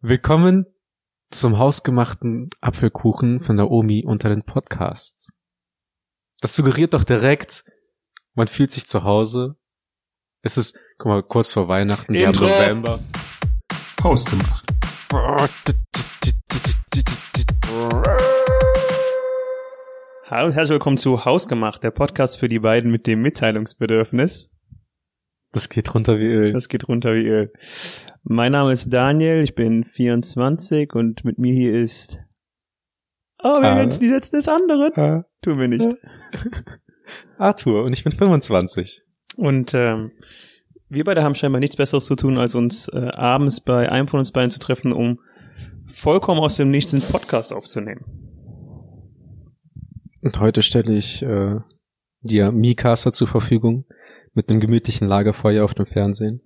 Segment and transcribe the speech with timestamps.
[0.00, 0.66] Willkommen
[1.28, 5.32] zum hausgemachten Apfelkuchen von der Omi unter den Podcasts.
[6.40, 7.64] Das suggeriert doch direkt,
[8.34, 9.56] man fühlt sich zu Hause.
[10.40, 12.38] Es ist, guck mal, kurz vor Weihnachten, wir haben.
[12.38, 13.00] November.
[14.00, 14.70] Hausgemacht.
[20.30, 24.52] Hallo und herzlich willkommen zu Hausgemacht, der Podcast für die beiden mit dem Mitteilungsbedürfnis.
[25.52, 26.52] Das geht runter wie Öl.
[26.52, 27.52] Das geht runter wie Öl.
[28.22, 32.18] Mein Name ist Daniel, ich bin 24 und mit mir hier ist...
[33.42, 33.86] Oh, wir Ah.
[33.86, 34.92] die Sätze des anderen.
[34.96, 35.86] Ah, Tun wir nicht.
[37.38, 39.02] Arthur und ich bin 25.
[39.36, 40.10] Und ähm,
[40.88, 44.18] wir beide haben scheinbar nichts Besseres zu tun, als uns äh, abends bei einem von
[44.18, 45.20] uns beiden zu treffen, um
[45.86, 48.04] vollkommen aus dem Nichts einen Podcast aufzunehmen.
[50.22, 51.56] Und heute stelle ich äh,
[52.22, 53.86] dir Mikasa zur Verfügung
[54.38, 56.40] mit einem gemütlichen Lagerfeuer auf dem Fernsehen.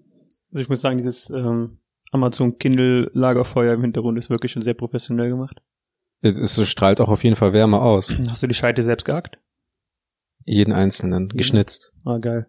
[0.51, 1.79] Also ich muss sagen, dieses ähm,
[2.11, 5.61] Amazon Kindle Lagerfeuer im Hintergrund ist wirklich schon sehr professionell gemacht.
[6.23, 8.19] Es strahlt auch auf jeden Fall Wärme aus.
[8.31, 9.37] Hast du die Scheite selbst gehackt?
[10.47, 11.29] Jeden einzelnen.
[11.29, 11.93] Geschnitzt.
[12.07, 12.47] Ah, geil.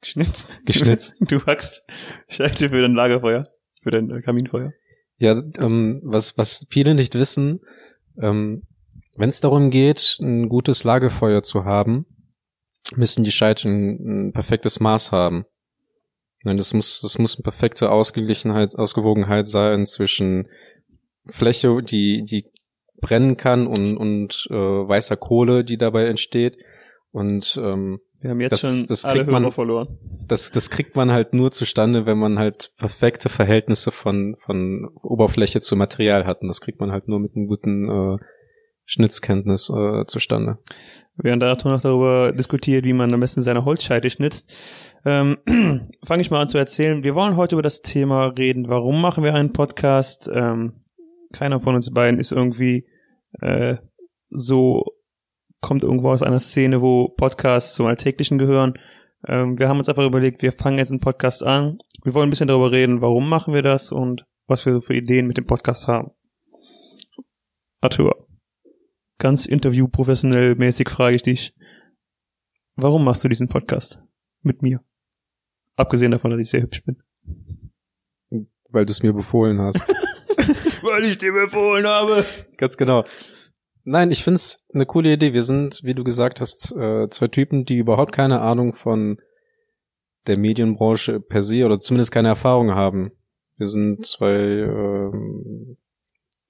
[0.00, 0.60] Geschnitzt?
[0.66, 1.24] Geschnitzt.
[1.30, 1.84] Du hackst
[2.26, 3.44] Scheite für dein Lagerfeuer,
[3.82, 4.72] für dein äh, Kaminfeuer.
[5.18, 7.60] Ja, ähm, was, was viele nicht wissen,
[8.20, 8.64] ähm,
[9.16, 12.06] wenn es darum geht, ein gutes Lagerfeuer zu haben,
[12.96, 15.44] müssen die Scheite ein, perfektes Maß haben.
[16.44, 20.48] Nein, das muss, das muss eine perfekte Ausgeglichenheit, Ausgewogenheit sein zwischen
[21.26, 22.46] Fläche, die, die
[23.00, 26.56] brennen kann und, und äh, weißer Kohle, die dabei entsteht.
[27.12, 29.98] Und ähm, Wir haben jetzt Das- schon das alle kriegt man- verloren.
[30.26, 35.60] das, das kriegt man halt nur zustande, wenn man halt perfekte Verhältnisse von, von Oberfläche
[35.60, 36.42] zu Material hat.
[36.42, 38.16] Und das kriegt man halt nur mit einem guten äh,
[38.84, 40.58] Schnitzkenntnis äh, zustande.
[41.16, 44.50] Während Arthur noch darüber diskutiert, wie man am besten seine Holzscheite schnitzt,
[45.04, 45.38] ähm,
[46.04, 47.02] fange ich mal an zu erzählen.
[47.02, 48.68] Wir wollen heute über das Thema reden.
[48.68, 50.30] Warum machen wir einen Podcast?
[50.32, 50.84] Ähm,
[51.32, 52.86] keiner von uns beiden ist irgendwie
[53.40, 53.76] äh,
[54.30, 54.84] so,
[55.60, 58.74] kommt irgendwo aus einer Szene, wo Podcasts zum Alltäglichen gehören.
[59.26, 61.78] Ähm, wir haben uns einfach überlegt, wir fangen jetzt einen Podcast an.
[62.04, 65.26] Wir wollen ein bisschen darüber reden, warum machen wir das und was wir für Ideen
[65.26, 66.10] mit dem Podcast haben.
[67.80, 68.26] Arthur,
[69.22, 71.54] ganz interviewprofessionell mäßig frage ich dich,
[72.74, 74.02] warum machst du diesen Podcast
[74.42, 74.82] mit mir?
[75.76, 77.00] Abgesehen davon, dass ich sehr hübsch bin.
[78.68, 79.88] Weil du es mir befohlen hast.
[80.82, 82.24] Weil ich dir befohlen habe.
[82.56, 83.04] Ganz genau.
[83.84, 85.32] Nein, ich find's eine coole Idee.
[85.32, 89.20] Wir sind, wie du gesagt hast, äh, zwei Typen, die überhaupt keine Ahnung von
[90.26, 93.12] der Medienbranche per se oder zumindest keine Erfahrung haben.
[93.56, 95.76] Wir sind zwei ähm,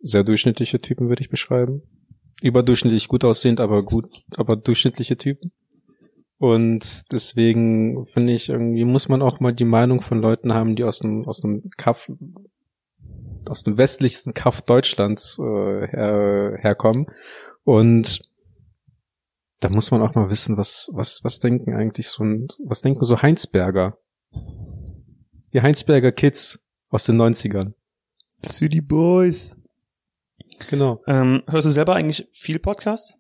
[0.01, 1.83] sehr durchschnittliche Typen, würde ich beschreiben.
[2.43, 5.53] Überdurchschnittlich gut aussehend, aber gut, aber durchschnittliche Typen.
[6.39, 10.83] Und deswegen finde ich, irgendwie muss man auch mal die Meinung von Leuten haben, die
[10.83, 12.11] aus dem, aus dem Kaff,
[13.49, 17.07] aus dem westlichsten Kaff Deutschlands äh, her, herkommen.
[17.63, 18.23] Und
[19.61, 23.05] da muss man auch mal wissen, was, was, was denken eigentlich so ein, was denken
[23.05, 23.97] so Heinsberger?
[25.53, 27.75] Die Heinsberger Kids aus den 90ern.
[28.45, 29.57] City Boys.
[30.71, 31.03] Genau.
[31.07, 33.19] Ähm, hörst du selber eigentlich viel Podcasts?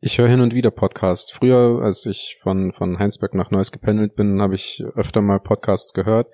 [0.00, 1.32] Ich höre hin und wieder Podcasts.
[1.32, 5.94] Früher, als ich von, von Heinsberg nach Neuss gependelt bin, habe ich öfter mal Podcasts
[5.94, 6.26] gehört.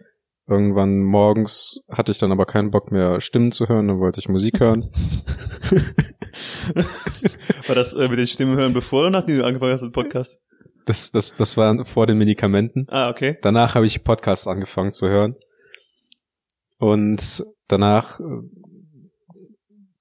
[0.48, 4.28] Irgendwann morgens hatte ich dann aber keinen Bock mehr Stimmen zu hören, dann wollte ich
[4.28, 4.82] Musik hören.
[7.69, 10.41] War das äh, mit den Stimmen hören, bevor oder nachdem du angefangen hast mit Podcast?
[10.87, 12.87] Das, das, das war vor den Medikamenten.
[12.88, 13.38] Ah, okay.
[13.42, 15.37] Danach habe ich Podcasts angefangen zu hören.
[16.78, 18.19] Und danach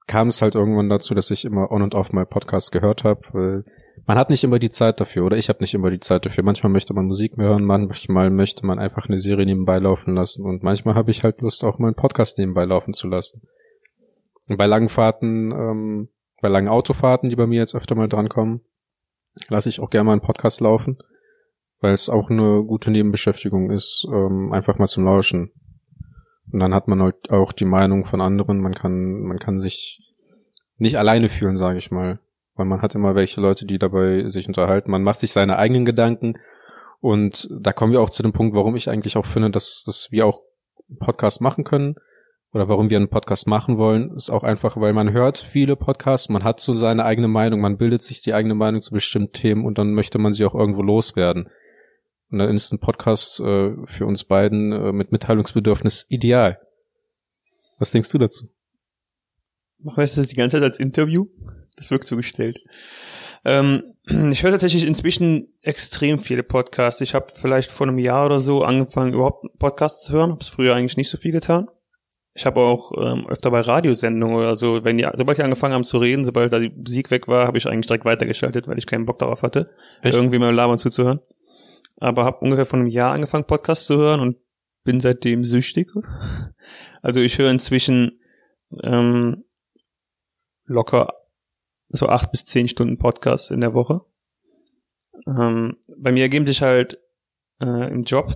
[0.09, 3.21] kam es halt irgendwann dazu, dass ich immer on und off mal Podcasts gehört habe,
[3.31, 3.63] weil
[4.07, 6.43] man hat nicht immer die Zeit dafür oder ich habe nicht immer die Zeit dafür.
[6.43, 10.47] Manchmal möchte man Musik mehr hören, manchmal möchte man einfach eine Serie nebenbei laufen lassen
[10.47, 13.43] und manchmal habe ich halt Lust, auch mal einen Podcast nebenbei laufen zu lassen.
[14.47, 16.09] Und bei langen Fahrten, ähm,
[16.41, 18.61] bei langen Autofahrten, die bei mir jetzt öfter mal drankommen,
[19.47, 20.97] lasse ich auch gerne mal einen Podcast laufen,
[21.81, 25.51] weil es auch eine gute Nebenbeschäftigung ist, ähm, einfach mal zum Lauschen.
[26.51, 30.08] Und dann hat man halt auch die Meinung von anderen, man kann, man kann sich
[30.79, 32.19] nicht alleine fühlen, sage ich mal.
[32.55, 34.91] Weil man hat immer welche Leute, die dabei sich unterhalten.
[34.91, 36.33] Man macht sich seine eigenen Gedanken.
[36.99, 40.11] Und da kommen wir auch zu dem Punkt, warum ich eigentlich auch finde, dass, dass
[40.11, 40.41] wir auch
[40.89, 41.95] einen Podcast machen können.
[42.51, 46.29] Oder warum wir einen Podcast machen wollen, ist auch einfach, weil man hört viele Podcasts,
[46.29, 49.65] man hat so seine eigene Meinung, man bildet sich die eigene Meinung zu bestimmten Themen
[49.65, 51.47] und dann möchte man sie auch irgendwo loswerden.
[52.31, 56.59] Und dann ist ein Podcast äh, für uns beiden äh, mit Mitteilungsbedürfnis ideal.
[57.77, 58.49] Was denkst du dazu?
[59.81, 61.27] Machen wir das die ganze Zeit als Interview?
[61.75, 62.59] Das wirkt so gestellt.
[63.45, 63.83] Ähm,
[64.31, 67.01] ich höre tatsächlich inzwischen extrem viele Podcasts.
[67.01, 70.31] Ich habe vielleicht vor einem Jahr oder so angefangen, überhaupt Podcasts zu hören.
[70.31, 71.69] Habe es früher eigentlich nicht so viel getan.
[72.33, 75.83] ich habe auch ähm, öfter bei Radiosendungen oder so, wenn die, sobald die angefangen haben
[75.83, 78.87] zu reden, sobald da die Musik weg war, habe ich eigentlich direkt weitergeschaltet, weil ich
[78.87, 79.69] keinen Bock darauf hatte,
[80.01, 80.15] Echt?
[80.15, 81.19] irgendwie mal labern zuzuhören.
[81.97, 84.37] Aber habe ungefähr vor einem Jahr angefangen, Podcasts zu hören und
[84.83, 85.89] bin seitdem süchtig.
[87.01, 88.19] Also ich höre inzwischen
[88.83, 89.43] ähm,
[90.69, 91.13] locker
[91.89, 94.01] so acht bis zehn Stunden Podcasts in der Woche.
[95.27, 96.99] Ähm, bei mir ergeben sich halt
[97.61, 98.33] äh, im Job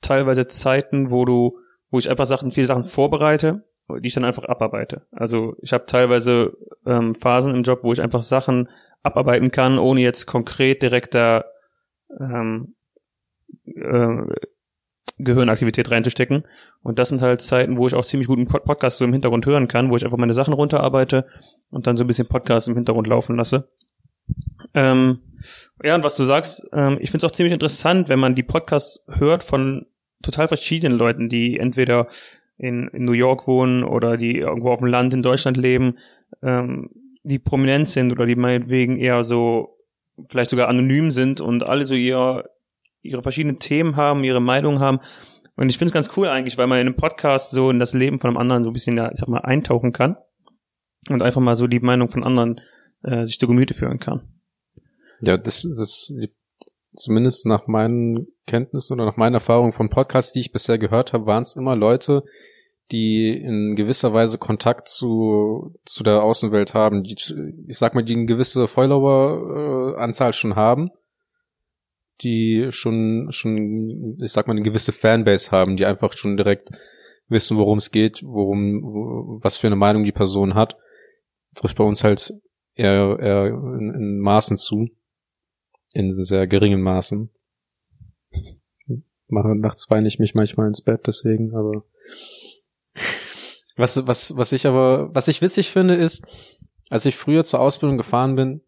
[0.00, 1.58] teilweise Zeiten, wo du,
[1.90, 5.06] wo ich einfach Sachen, viele Sachen vorbereite, die ich dann einfach abarbeite.
[5.10, 6.56] Also ich habe teilweise
[6.86, 8.68] ähm, Phasen im Job, wo ich einfach Sachen
[9.02, 11.44] abarbeiten kann, ohne jetzt konkret direkt da
[12.18, 12.76] ähm,
[13.64, 14.22] äh,
[15.18, 16.44] Gehirnaktivität reinzustecken.
[16.82, 19.46] Und das sind halt Zeiten, wo ich auch ziemlich guten Pod Podcast so im Hintergrund
[19.46, 21.26] hören kann, wo ich einfach meine Sachen runterarbeite
[21.70, 23.68] und dann so ein bisschen Podcast im Hintergrund laufen lasse.
[24.74, 25.20] Ähm,
[25.82, 28.42] ja, und was du sagst, ähm, ich finde es auch ziemlich interessant, wenn man die
[28.42, 29.86] Podcasts hört von
[30.22, 32.08] total verschiedenen Leuten, die entweder
[32.56, 35.98] in, in New York wohnen oder die irgendwo auf dem Land in Deutschland leben,
[36.42, 36.90] ähm,
[37.22, 39.76] die prominent sind oder die meinetwegen eher so
[40.28, 42.44] vielleicht sogar anonym sind und alle so ihr,
[43.04, 44.98] ihre verschiedenen Themen haben, ihre Meinung haben.
[45.56, 47.94] Und ich finde es ganz cool eigentlich, weil man in einem Podcast so in das
[47.94, 50.16] Leben von einem anderen so ein bisschen, ja, ich sag mal, eintauchen kann
[51.08, 52.60] und einfach mal so die Meinung von anderen
[53.02, 54.28] äh, sich zu Gemüte führen kann.
[55.20, 56.16] Ja, das, das,
[56.94, 61.26] zumindest nach meinen Kenntnissen oder nach meiner Erfahrung von Podcasts, die ich bisher gehört habe,
[61.26, 62.24] waren es immer Leute,
[62.90, 67.16] die in gewisser Weise Kontakt zu, zu der Außenwelt haben, die,
[67.66, 70.90] ich sag mal, die eine gewisse Follower-Anzahl schon haben,
[72.20, 76.70] die schon, schon, ich sag mal, eine gewisse Fanbase haben, die einfach schon direkt
[77.28, 80.76] wissen, worum es geht, worum, wo, was für eine Meinung die Person hat,
[81.54, 82.32] trifft bei uns halt
[82.74, 84.88] eher, eher in, in Maßen zu
[85.94, 87.30] in sehr geringen Maßen.
[89.28, 91.84] Mache nachts weine ich mich manchmal ins Bett deswegen, aber
[93.76, 96.26] was was was ich aber was ich witzig finde ist,
[96.90, 98.60] als ich früher zur Ausbildung gefahren bin,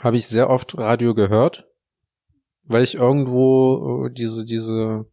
[0.00, 1.67] habe ich sehr oft Radio gehört,
[2.68, 5.06] weil ich irgendwo äh, diese diese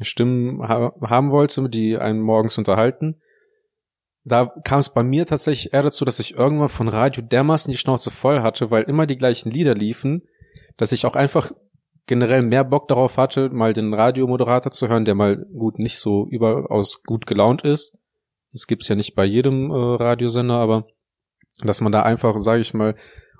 [0.00, 3.16] Stimmen ha haben wollte, die einen morgens unterhalten
[4.24, 7.78] da kam es bei mir tatsächlich eher dazu, dass ich irgendwann von Radio dermaßen die
[7.78, 10.22] Schnauze voll hatte, weil immer die gleichen Lieder liefen,
[10.78, 11.52] dass ich auch einfach
[12.06, 16.26] generell mehr Bock darauf hatte, mal den Radiomoderator zu hören, der mal gut nicht so
[16.30, 17.98] überaus gut gelaunt ist.
[18.52, 20.86] Das gibt's ja nicht bei jedem äh, Radiosender, aber
[21.60, 22.94] dass man da einfach, sage ich mal,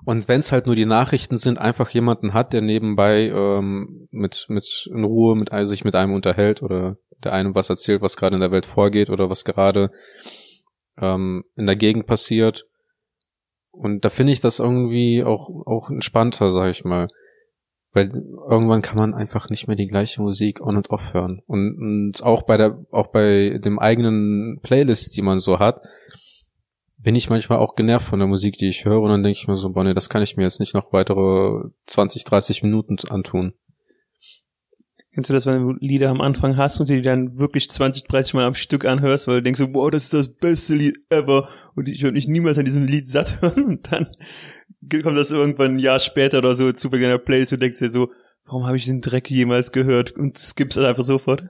[0.04, 4.46] und wenn es halt nur die Nachrichten sind, einfach jemanden hat, der nebenbei ähm, mit
[4.48, 8.36] mit in Ruhe mit sich mit einem unterhält oder der einem was erzählt, was gerade
[8.36, 9.90] in der Welt vorgeht oder was gerade
[10.98, 12.66] ähm, in der Gegend passiert.
[13.70, 17.08] Und da finde ich das irgendwie auch, auch entspannter, sag ich mal.
[17.92, 18.10] Weil
[18.48, 21.42] irgendwann kann man einfach nicht mehr die gleiche Musik on und off hören.
[21.46, 25.80] Und, und auch bei der, auch bei dem eigenen Playlist, die man so hat,
[27.04, 29.00] bin ich manchmal auch genervt von der Musik, die ich höre.
[29.00, 30.92] Und dann denke ich mir so, boah, nee, das kann ich mir jetzt nicht noch
[30.92, 33.52] weitere 20, 30 Minuten antun.
[35.12, 38.34] Kennst du das, wenn du Lieder am Anfang hast und die dann wirklich 20, 30
[38.34, 41.48] Mal am Stück anhörst, weil du denkst so, wow, das ist das beste Lied ever
[41.76, 44.08] und ich würde mich niemals an diesem Lied satt hören und dann
[45.02, 47.92] kommt das irgendwann ein Jahr später oder so zu Beginn der Playlist und denkst dir
[47.92, 48.10] so,
[48.44, 51.44] warum habe ich den Dreck jemals gehört und skippst das einfach sofort?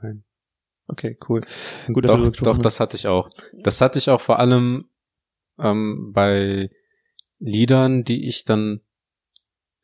[0.00, 0.24] Nein.
[0.88, 1.40] Okay, cool.
[1.92, 3.30] Gut, doch, doch, das hatte ich auch.
[3.52, 4.90] Das hatte ich auch vor allem
[5.58, 6.70] ähm, bei
[7.38, 8.80] Liedern, die ich dann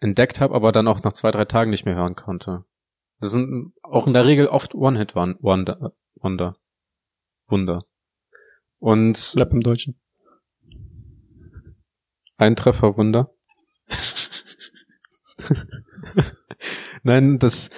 [0.01, 2.65] entdeckt habe, aber dann auch nach zwei, drei Tagen nicht mehr hören konnte.
[3.21, 5.93] Das sind auch in der Regel oft One-Hit-Wonder.
[6.15, 6.57] Wonder.
[7.47, 7.85] Wunder.
[8.79, 9.33] Und.
[9.35, 10.01] Bleib im Deutschen.
[12.37, 13.33] Ein Treffer Wunder.
[17.03, 17.71] Nein, das,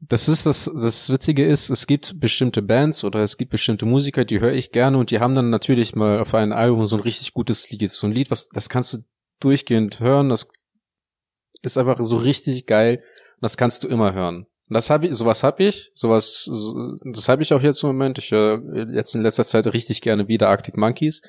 [0.00, 4.24] das ist das, das Witzige ist, es gibt bestimmte Bands oder es gibt bestimmte Musiker,
[4.24, 7.02] die höre ich gerne und die haben dann natürlich mal auf einem Album so ein
[7.02, 7.90] richtig gutes Lied.
[7.90, 8.98] So ein Lied, was, das kannst du
[9.40, 10.48] durchgehend hören, das
[11.62, 13.02] ist einfach so richtig geil.
[13.36, 14.46] Und das kannst du immer hören.
[14.68, 16.50] Und das habe ich, sowas habe ich, sowas,
[17.04, 18.18] das habe ich auch jetzt im Moment.
[18.18, 18.62] Ich höre
[18.92, 21.22] jetzt in letzter Zeit richtig gerne wieder Arctic Monkeys.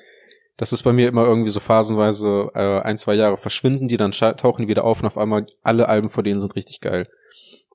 [0.56, 4.10] Das ist bei mir immer irgendwie so phasenweise äh, ein, zwei Jahre verschwinden, die dann
[4.10, 7.08] tauchen die wieder auf und auf einmal alle Alben von denen sind richtig geil.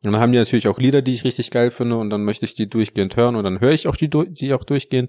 [0.04, 2.46] Und dann haben die natürlich auch Lieder, die ich richtig geil finde und dann möchte
[2.46, 5.08] ich die durchgehend hören und dann höre ich auch die, die auch durchgehen.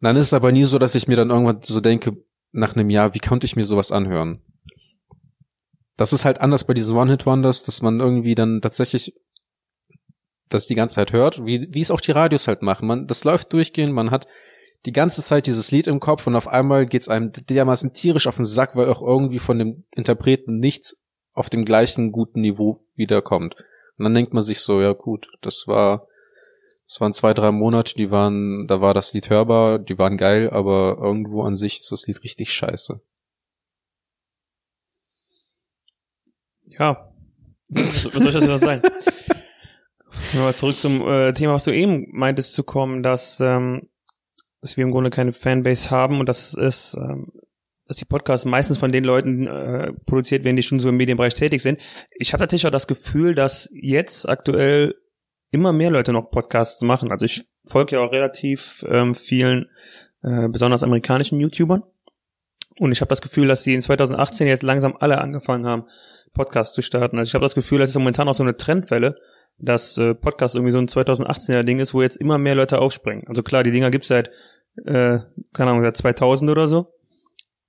[0.00, 2.16] Dann ist es aber nie so, dass ich mir dann irgendwann so denke,
[2.52, 4.42] nach einem Jahr, wie konnte ich mir sowas anhören?
[5.96, 9.14] das ist halt anders bei diesen One-Hit-Wonders, dass man irgendwie dann tatsächlich
[10.48, 12.86] das die ganze Zeit hört, wie, wie es auch die Radios halt machen.
[12.86, 14.26] Man, das läuft durchgehend, man hat
[14.84, 18.36] die ganze Zeit dieses Lied im Kopf und auf einmal geht's einem dermaßen tierisch auf
[18.36, 23.56] den Sack, weil auch irgendwie von dem Interpreten nichts auf dem gleichen guten Niveau wiederkommt.
[23.98, 26.06] Und dann denkt man sich so, ja gut, das war
[26.88, 30.50] Es waren zwei, drei Monate, die waren, da war das Lied hörbar, die waren geil,
[30.50, 33.00] aber irgendwo an sich ist das Lied richtig scheiße.
[36.66, 37.12] Ja.
[37.70, 38.82] Was, was soll ich noch sagen?
[40.34, 43.88] Mal zurück zum äh, Thema, was du eben meintest zu kommen, dass, ähm,
[44.60, 47.32] dass wir im Grunde keine Fanbase haben und dass es ähm,
[47.88, 51.34] dass die Podcasts meistens von den Leuten äh, produziert werden, die schon so im Medienbereich
[51.34, 51.80] tätig sind.
[52.10, 54.94] Ich habe natürlich auch das Gefühl, dass jetzt aktuell
[55.50, 57.12] immer mehr Leute noch Podcasts machen.
[57.12, 59.70] Also ich folge ja auch relativ ähm, vielen,
[60.22, 61.82] äh, besonders amerikanischen YouTubern.
[62.78, 65.84] Und ich habe das Gefühl, dass die in 2018 jetzt langsam alle angefangen haben,
[66.34, 67.18] Podcasts zu starten.
[67.18, 69.16] Also ich habe das Gefühl, das ist momentan auch so eine Trendwelle,
[69.58, 73.26] dass äh, Podcast irgendwie so ein 2018er Ding ist, wo jetzt immer mehr Leute aufspringen.
[73.28, 74.28] Also klar, die Dinger gibt's seit,
[74.84, 75.20] äh,
[75.54, 76.95] keine Ahnung, seit 2000 oder so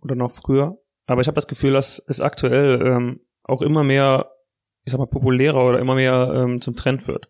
[0.02, 0.78] oder noch früher.
[1.06, 4.32] Aber ich habe das Gefühl, dass es aktuell ähm, auch immer mehr,
[4.84, 7.30] ich sag mal, populärer oder immer mehr ähm, zum Trend wird.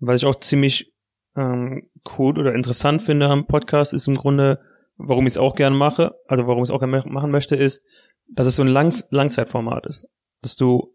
[0.00, 0.94] Was ich auch ziemlich
[1.36, 4.60] ähm, cool oder interessant finde am Podcast, ist im Grunde,
[4.96, 7.84] warum ich es auch gerne mache, also warum ich es auch gerne machen möchte, ist,
[8.28, 10.08] dass es so ein Lang Langzeitformat ist.
[10.42, 10.94] Dass du,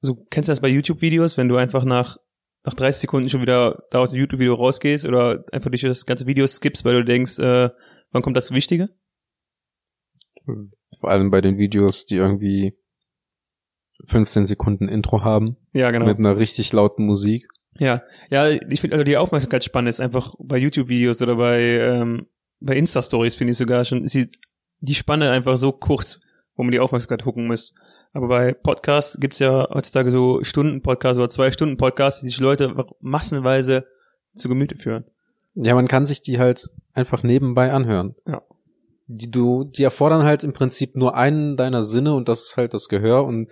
[0.00, 2.18] so kennst du das bei YouTube-Videos, wenn du einfach nach
[2.64, 6.26] nach 30 Sekunden schon wieder da aus dem YouTube-Video rausgehst oder einfach durch das ganze
[6.26, 7.70] Video skippst, weil du denkst, äh,
[8.12, 8.90] wann kommt das Wichtige?
[10.98, 12.76] Vor allem bei den Videos, die irgendwie
[14.06, 15.56] 15 Sekunden Intro haben.
[15.72, 16.06] Ja, genau.
[16.06, 17.48] Mit einer richtig lauten Musik.
[17.78, 22.26] Ja, ja, ich finde also die Aufmerksamkeitsspanne ist einfach bei YouTube-Videos oder bei ähm,
[22.60, 24.28] bei Insta-Stories finde ich sogar schon ist die,
[24.80, 26.20] die Spanne einfach so kurz,
[26.54, 27.74] wo man die Aufmerksamkeit hucken muss.
[28.12, 32.74] Aber bei Podcasts gibt's ja heutzutage so Stunden-Podcasts oder zwei Stunden Podcasts, die sich Leute
[33.00, 33.86] massenweise
[34.34, 35.04] zu Gemüte führen.
[35.54, 38.14] Ja, man kann sich die halt einfach nebenbei anhören.
[38.26, 38.42] Ja
[39.14, 42.74] die du, die erfordern halt im Prinzip nur einen deiner Sinne und das ist halt
[42.74, 43.50] das Gehör und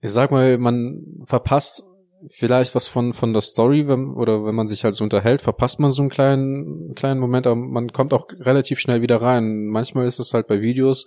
[0.00, 1.84] ich sag mal, man verpasst
[2.30, 5.80] vielleicht was von, von der Story, wenn, oder wenn man sich halt so unterhält, verpasst
[5.80, 9.66] man so einen kleinen, kleinen Moment, aber man kommt auch relativ schnell wieder rein.
[9.66, 11.06] Manchmal ist es halt bei Videos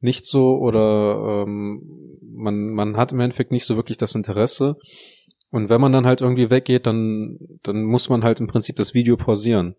[0.00, 1.82] nicht so oder ähm,
[2.20, 4.76] man, man hat im Endeffekt nicht so wirklich das Interesse.
[5.50, 8.94] Und wenn man dann halt irgendwie weggeht, dann, dann muss man halt im Prinzip das
[8.94, 9.74] Video pausieren.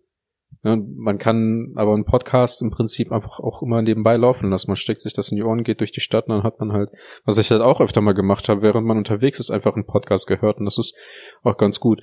[0.62, 4.70] Man kann aber einen Podcast im Prinzip einfach auch immer nebenbei laufen lassen.
[4.70, 6.72] Man steckt sich das in die Ohren, geht durch die Stadt und dann hat man
[6.72, 6.90] halt,
[7.24, 10.26] was ich halt auch öfter mal gemacht habe, während man unterwegs ist, einfach einen Podcast
[10.26, 10.96] gehört und das ist
[11.42, 12.02] auch ganz gut.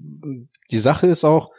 [0.00, 1.50] Die Sache ist auch,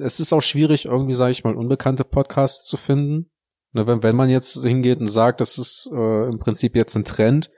[0.00, 3.30] es ist auch schwierig, irgendwie, sage ich mal, unbekannte Podcasts zu finden.
[3.72, 7.04] Ne, wenn, wenn man jetzt hingeht und sagt, das ist äh, im Prinzip jetzt ein
[7.04, 7.50] Trend,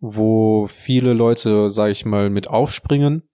[0.00, 3.27] wo viele Leute, sage ich mal, mit aufspringen,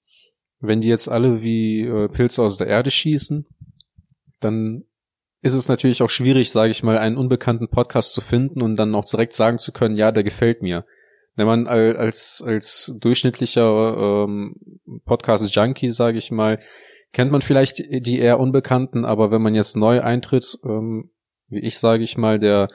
[0.66, 3.46] wenn die jetzt alle wie äh, Pilze aus der Erde schießen,
[4.40, 4.84] dann
[5.40, 8.94] ist es natürlich auch schwierig, sage ich mal, einen unbekannten Podcast zu finden und dann
[8.94, 10.86] auch direkt sagen zu können, ja, der gefällt mir.
[11.36, 14.54] Wenn man als als durchschnittlicher ähm,
[15.04, 16.60] Podcast-Junkie, sage ich mal,
[17.12, 21.10] kennt man vielleicht die eher Unbekannten, aber wenn man jetzt neu eintritt, ähm,
[21.48, 22.68] wie ich sage ich mal, der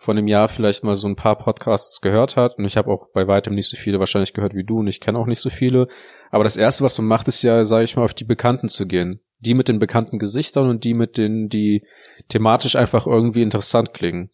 [0.00, 2.56] von dem Jahr vielleicht mal so ein paar Podcasts gehört hat.
[2.56, 4.98] Und ich habe auch bei weitem nicht so viele wahrscheinlich gehört wie du und ich
[4.98, 5.88] kenne auch nicht so viele.
[6.30, 8.86] Aber das Erste, was man macht, ist ja, sage ich mal, auf die Bekannten zu
[8.86, 9.20] gehen.
[9.40, 11.86] Die mit den bekannten Gesichtern und die mit denen, die
[12.28, 14.30] thematisch einfach irgendwie interessant klingen.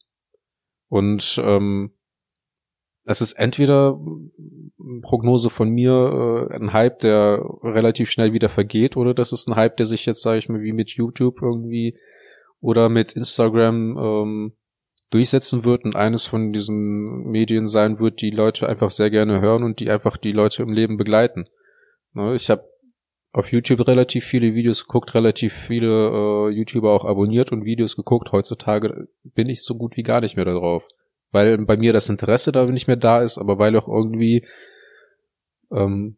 [0.88, 1.94] Und ähm,
[3.02, 3.99] es ist entweder
[5.02, 9.56] Prognose von mir äh, ein Hype, der relativ schnell wieder vergeht, oder das ist ein
[9.56, 11.99] Hype, der sich jetzt, sage ich mal, wie mit YouTube irgendwie
[12.61, 14.56] oder mit Instagram ähm,
[15.10, 19.62] durchsetzen wird und eines von diesen Medien sein wird, die Leute einfach sehr gerne hören
[19.62, 21.48] und die einfach die Leute im Leben begleiten.
[22.12, 22.64] Ne, ich habe
[23.32, 28.32] auf YouTube relativ viele Videos geguckt, relativ viele äh, YouTuber auch abonniert und Videos geguckt.
[28.32, 30.84] Heutzutage bin ich so gut wie gar nicht mehr da drauf.
[31.32, 34.46] Weil bei mir das Interesse da nicht mehr da ist, aber weil auch irgendwie
[35.70, 36.16] ähm,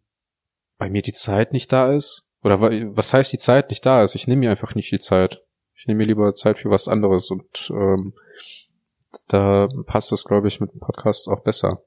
[0.78, 2.28] bei mir die Zeit nicht da ist.
[2.44, 4.14] Oder was heißt die Zeit nicht da ist?
[4.14, 5.42] Ich nehme mir einfach nicht die Zeit.
[5.74, 8.14] Ich nehme mir lieber Zeit für was anderes und ähm,
[9.28, 11.82] da passt es, glaube ich, mit dem Podcast auch besser.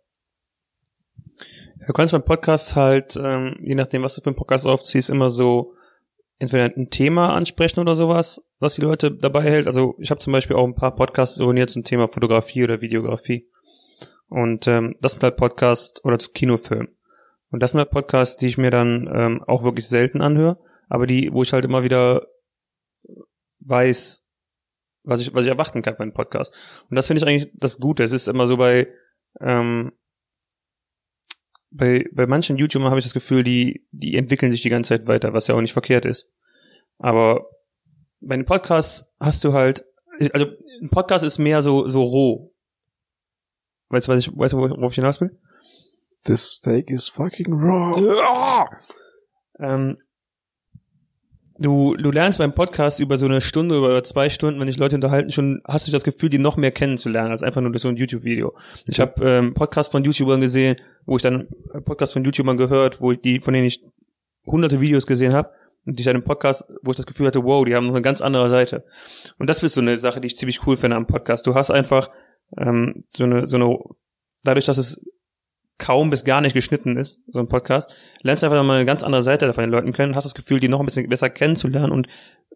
[1.87, 5.29] Du kannst beim Podcast halt, ähm, je nachdem, was du für einen Podcast aufziehst, immer
[5.29, 5.73] so
[6.37, 9.67] entweder ein Thema ansprechen oder sowas, was die Leute dabei hält.
[9.67, 13.47] Also ich habe zum Beispiel auch ein paar Podcasts abonniert zum Thema Fotografie oder Videografie.
[14.27, 16.95] Und ähm, das sind halt Podcasts oder zu Kinofilmen.
[17.51, 21.05] Und das sind halt Podcasts, die ich mir dann ähm, auch wirklich selten anhöre, aber
[21.05, 22.25] die, wo ich halt immer wieder
[23.59, 24.23] weiß,
[25.03, 26.53] was ich, was ich erwarten kann für einen Podcast.
[26.89, 28.03] Und das finde ich eigentlich das Gute.
[28.03, 28.87] Es ist immer so bei,
[29.39, 29.91] ähm,
[31.71, 35.07] bei, bei manchen YouTubern habe ich das Gefühl, die, die entwickeln sich die ganze Zeit
[35.07, 36.31] weiter, was ja auch nicht verkehrt ist.
[36.97, 37.45] Aber
[38.19, 39.85] bei einem Podcast hast du halt,
[40.33, 40.47] also
[40.81, 42.53] ein Podcast ist mehr so, so roh.
[43.89, 45.37] Weißt du, was ich, weißt du, worauf ich hinaus will?
[46.23, 48.67] This steak is fucking raw.
[49.59, 49.97] Ähm,
[51.61, 54.95] du, du lernst beim Podcast über so eine Stunde oder zwei Stunden, wenn dich Leute
[54.95, 57.89] unterhalten, schon hast du das Gefühl, die noch mehr kennenzulernen, als einfach nur durch so
[57.89, 58.55] ein YouTube-Video.
[58.87, 60.75] Ich habe ähm, Podcast von YouTubern gesehen,
[61.05, 63.83] wo ich dann äh, Podcast von YouTubern gehört, wo ich die, von denen ich
[64.45, 65.51] hunderte Videos gesehen habe
[65.85, 68.21] und ich einen Podcast, wo ich das Gefühl hatte, wow, die haben noch eine ganz
[68.21, 68.83] andere Seite.
[69.37, 71.45] Und das ist so eine Sache, die ich ziemlich cool finde am Podcast.
[71.47, 72.09] Du hast einfach
[72.57, 73.77] ähm, so eine, so eine,
[74.43, 75.01] dadurch, dass es
[75.81, 79.03] kaum bis gar nicht geschnitten ist, so ein Podcast, lernst du einfach mal eine ganz
[79.03, 81.91] andere Seite von den Leuten kennen, hast das Gefühl, die noch ein bisschen besser kennenzulernen
[81.91, 82.07] und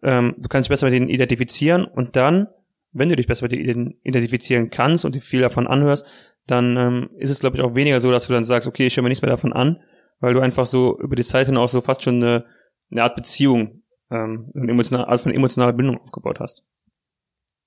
[0.02, 2.46] ähm, du kannst dich besser mit denen identifizieren und dann,
[2.92, 6.06] wenn du dich besser mit denen identifizieren kannst und dir viel davon anhörst,
[6.46, 8.96] dann ähm, ist es, glaube ich, auch weniger so, dass du dann sagst, okay, ich
[8.96, 9.80] höre mir nichts mehr davon an,
[10.20, 12.44] weil du einfach so über die Zeit hinaus so fast schon eine,
[12.92, 16.64] eine Art Beziehung, ähm, eine emotionale, Art von emotionaler Bindung aufgebaut hast.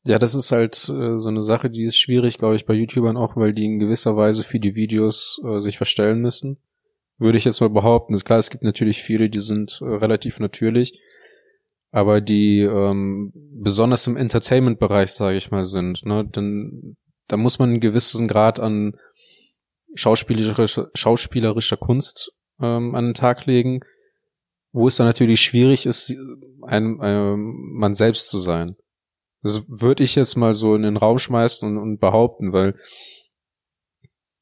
[0.05, 3.17] Ja, das ist halt äh, so eine Sache, die ist schwierig, glaube ich, bei YouTubern
[3.17, 6.57] auch, weil die in gewisser Weise für die Videos äh, sich verstellen müssen.
[7.17, 8.13] Würde ich jetzt mal behaupten.
[8.13, 11.01] Ist klar, es gibt natürlich viele, die sind äh, relativ natürlich,
[11.91, 16.05] aber die ähm, besonders im Entertainment-Bereich, sage ich mal, sind.
[16.05, 16.25] Ne?
[16.25, 16.95] Denn
[17.27, 18.93] da muss man einen gewissen Grad an
[19.95, 23.81] schauspielerischer, schauspielerischer Kunst ähm, an den Tag legen,
[24.71, 26.15] wo es dann natürlich schwierig ist,
[26.61, 27.37] ein, ein,
[27.73, 28.75] man selbst zu sein.
[29.41, 32.75] Das würde ich jetzt mal so in den Raum schmeißen und, und behaupten, weil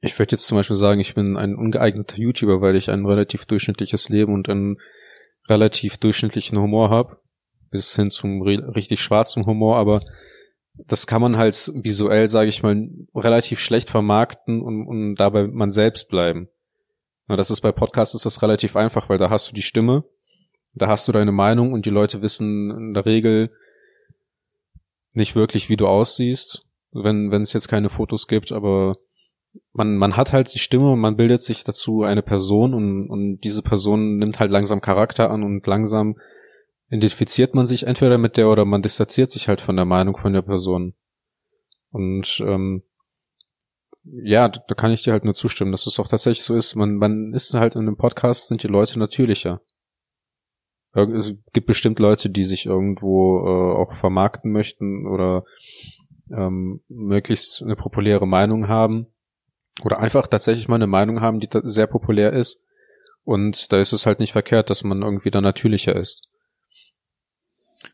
[0.02, 3.46] ich würde jetzt zum Beispiel sagen, ich bin ein ungeeigneter YouTuber, weil ich ein relativ
[3.46, 4.78] durchschnittliches Leben und einen
[5.48, 7.18] relativ durchschnittlichen Humor habe,
[7.72, 10.02] bis hin zum richtig schwarzen Humor, aber
[10.86, 15.70] das kann man halt visuell, sage ich mal, relativ schlecht vermarkten und, und dabei man
[15.70, 16.50] selbst bleiben.
[17.28, 20.04] Na, das ist bei Podcasts ist das relativ einfach, weil da hast du die Stimme,
[20.74, 23.52] da hast du deine Meinung und die Leute wissen in der Regel
[25.18, 28.96] nicht wirklich, wie du aussiehst, wenn wenn es jetzt keine Fotos gibt, aber
[29.74, 33.40] man man hat halt die Stimme und man bildet sich dazu eine Person und und
[33.42, 36.16] diese Person nimmt halt langsam Charakter an und langsam
[36.90, 40.32] identifiziert man sich entweder mit der oder man distanziert sich halt von der Meinung von
[40.32, 40.94] der Person.
[41.92, 42.84] Und ähm,
[44.04, 46.76] ja, da kann ich dir halt nur zustimmen, dass es auch tatsächlich so ist.
[46.76, 49.62] Man, man ist halt in einem Podcast, sind die Leute natürlicher.
[50.94, 55.44] Es gibt bestimmt Leute, die sich irgendwo äh, auch vermarkten möchten oder
[56.32, 59.08] ähm, möglichst eine populäre Meinung haben
[59.84, 62.64] oder einfach tatsächlich mal eine Meinung haben, die sehr populär ist.
[63.24, 66.30] Und da ist es halt nicht verkehrt, dass man irgendwie da natürlicher ist.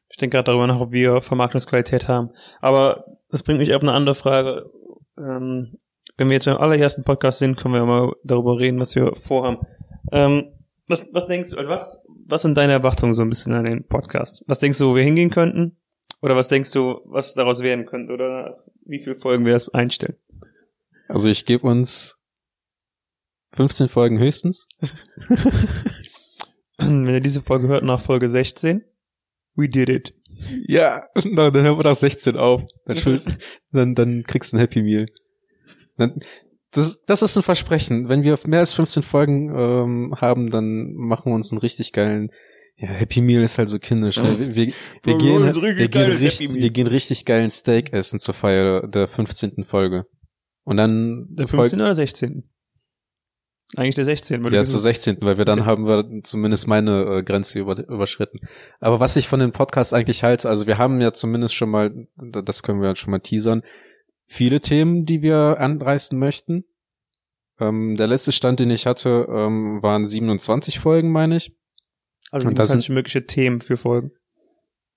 [0.10, 2.30] Ich denke gerade darüber nach, ob wir Vermarktungsqualität haben.
[2.62, 4.70] Aber das bringt mich auf eine andere Frage.
[5.18, 5.80] Ähm,
[6.18, 9.66] wenn wir jetzt beim allerersten Podcast sind, können wir mal darüber reden, was wir vorhaben.
[10.12, 10.54] Ähm,
[10.88, 14.44] was, was denkst du, was, was sind deine Erwartungen so ein bisschen an den Podcast?
[14.48, 15.78] Was denkst du, wo wir hingehen könnten?
[16.22, 18.14] Oder was denkst du, was daraus werden könnte?
[18.14, 20.18] Oder wie viele Folgen wir das einstellen?
[21.08, 22.18] Also ich gebe uns
[23.54, 24.68] 15 Folgen höchstens.
[26.78, 28.84] Wenn ihr diese Folge hört nach Folge 16,
[29.56, 30.16] We did it.
[30.68, 32.64] Ja, dann hören wir nach 16 auf.
[32.86, 33.22] Dann,
[33.72, 35.06] dann, dann kriegst du ein Happy Meal.
[35.98, 36.20] Dann,
[36.74, 38.10] das, das ist ein Versprechen.
[38.10, 42.32] Wenn wir mehr als 15 Folgen ähm, haben, dann machen wir uns einen richtig geilen.
[42.76, 44.18] Ja, Happy Meal ist halt so kindisch.
[44.18, 44.36] Ne?
[44.40, 48.88] Wir, wir, wir, gehen, wir, gehen richtig, wir gehen richtig geilen Steak essen zur Feier
[48.88, 49.66] der 15.
[49.66, 50.06] Folge.
[50.64, 51.28] Und dann.
[51.30, 51.80] Der 15.
[51.80, 52.50] oder 16.
[53.76, 54.44] Eigentlich der 16.
[54.44, 55.18] Weil ja, zur 16.
[55.22, 55.68] Weil wir dann okay.
[55.68, 58.40] haben wir zumindest meine äh, Grenze über, überschritten.
[58.80, 62.08] Aber was ich von den Podcasts eigentlich halte, also wir haben ja zumindest schon mal,
[62.16, 63.64] das können wir schon mal teasern,
[64.34, 66.66] viele Themen, die wir anreißen möchten.
[67.60, 71.56] Ähm, der letzte Stand, den ich hatte, ähm, waren 27 Folgen, meine ich.
[72.32, 74.12] Also 27 sind, mögliche Themen für Folgen.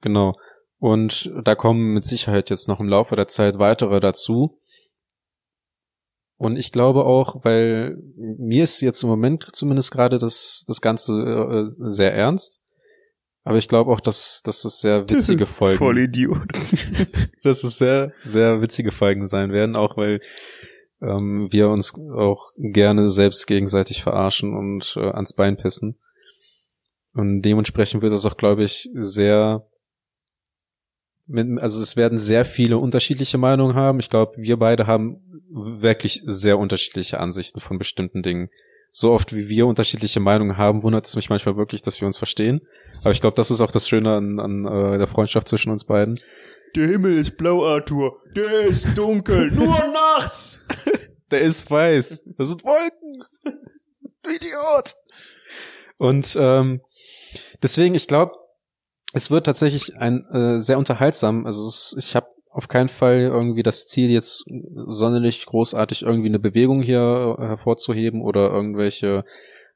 [0.00, 0.34] Genau.
[0.78, 4.58] Und da kommen mit Sicherheit jetzt noch im Laufe der Zeit weitere dazu.
[6.38, 11.12] Und ich glaube auch, weil mir ist jetzt im Moment zumindest gerade das, das Ganze
[11.14, 12.60] äh, sehr ernst.
[13.46, 15.78] Aber ich glaube auch, dass, dass das sehr witzige Folgen.
[15.78, 16.48] Voll Idiot.
[17.44, 20.20] dass es sehr, sehr witzige Folgen sein werden, auch weil
[21.00, 25.96] ähm, wir uns auch gerne selbst gegenseitig verarschen und äh, ans Bein pissen.
[27.14, 29.64] Und dementsprechend wird es auch, glaube ich, sehr
[31.26, 34.00] mit, also es werden sehr viele unterschiedliche Meinungen haben.
[34.00, 38.50] Ich glaube, wir beide haben wirklich sehr unterschiedliche Ansichten von bestimmten Dingen.
[38.98, 42.16] So oft wie wir unterschiedliche Meinungen haben, wundert es mich manchmal wirklich, dass wir uns
[42.16, 42.62] verstehen.
[43.02, 45.84] Aber ich glaube, das ist auch das Schöne an, an äh, der Freundschaft zwischen uns
[45.84, 46.18] beiden.
[46.74, 48.16] Der Himmel ist blau, Arthur.
[48.34, 49.50] Der ist dunkel.
[49.54, 50.62] Nur nachts.
[51.30, 52.24] Der ist weiß.
[52.38, 53.22] Das sind Wolken.
[54.24, 54.94] Idiot.
[55.98, 56.80] Und ähm,
[57.62, 58.32] deswegen, ich glaube,
[59.12, 61.44] es wird tatsächlich ein äh, sehr unterhaltsam.
[61.44, 64.46] Also es, ich habe auf keinen Fall irgendwie das Ziel, jetzt
[64.86, 69.26] sonderlich großartig irgendwie eine Bewegung hier hervorzuheben oder irgendwelche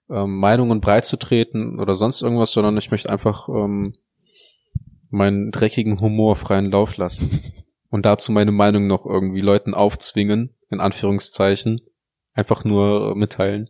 [0.08, 3.96] ähm, Meinungen breit zu treten oder sonst irgendwas, sondern ich möchte einfach ähm,
[5.10, 7.52] meinen dreckigen Humor freien Lauf lassen
[7.90, 11.82] und dazu meine Meinung noch irgendwie Leuten aufzwingen, in Anführungszeichen,
[12.32, 13.68] einfach nur äh, mitteilen.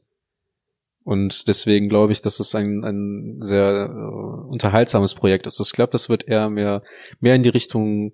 [1.02, 5.58] Und deswegen glaube ich, dass es ein, ein sehr äh, unterhaltsames Projekt ist.
[5.58, 6.84] Ich glaube, das wird eher mehr,
[7.18, 8.12] mehr in die Richtung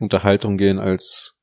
[0.00, 1.40] Unterhaltung gehen als,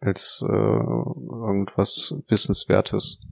[0.00, 3.22] als äh, irgendwas Wissenswertes.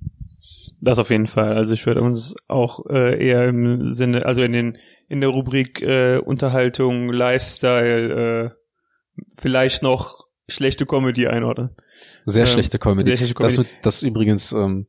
[0.83, 1.53] Das auf jeden Fall.
[1.53, 5.83] Also ich würde uns auch äh, eher im Sinne, also in den in der Rubrik
[5.83, 11.77] äh, Unterhaltung, Lifestyle, äh, vielleicht noch schlechte Comedy einordnen.
[12.25, 13.11] Sehr Ähm, schlechte Comedy.
[13.11, 13.57] sehr schlechte Comedy.
[13.57, 14.87] Das, mit, das übrigens, ähm,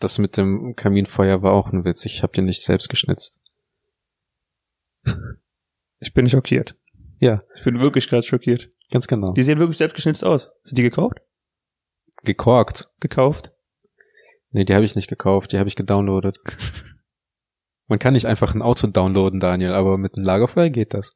[0.00, 2.04] das mit dem Kaminfeuer war auch ein Witz.
[2.04, 3.40] Ich habe den nicht selbst geschnitzt.
[6.00, 6.76] Ich bin schockiert.
[7.20, 8.70] Ja, Ich bin wirklich gerade schockiert.
[8.90, 9.32] ganz genau.
[9.32, 10.52] Die sehen wirklich selbstgeschnitzt aus.
[10.62, 11.18] Sind die gekauft?
[12.24, 12.88] Gekorkt.
[13.00, 13.52] Gekauft?
[14.50, 16.38] Nee, die habe ich nicht gekauft, die habe ich gedownloadet.
[17.86, 21.14] Man kann nicht einfach ein Auto downloaden, Daniel, aber mit einem Lagerfeuer geht das.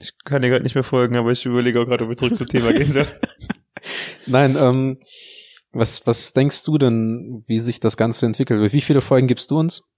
[0.00, 2.34] Ich kann dir gerade nicht mehr folgen, aber ich überlege auch gerade, ob wir zurück
[2.34, 3.08] zum Thema gehen sollen.
[4.26, 5.00] Nein, ähm,
[5.72, 8.72] was, was denkst du denn, wie sich das Ganze entwickelt?
[8.72, 9.88] Wie viele Folgen gibst du uns?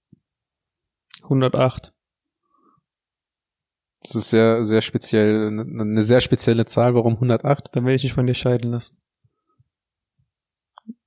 [1.23, 1.93] 108.
[4.03, 6.95] Das ist sehr, sehr speziell, eine sehr spezielle Zahl.
[6.95, 7.69] Warum 108?
[7.73, 8.97] Dann werde ich mich von dir scheiden lassen.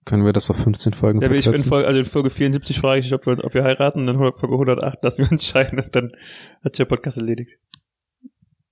[0.04, 1.56] Können wir das auf 15 Folgen Ja, will ich in?
[1.58, 4.16] Folge, also in Folge 74 frage ich dich, ob wir, ob wir heiraten, und dann
[4.34, 6.08] Folge 108 lassen wir uns scheiden und dann
[6.64, 7.58] hat sich der Podcast erledigt.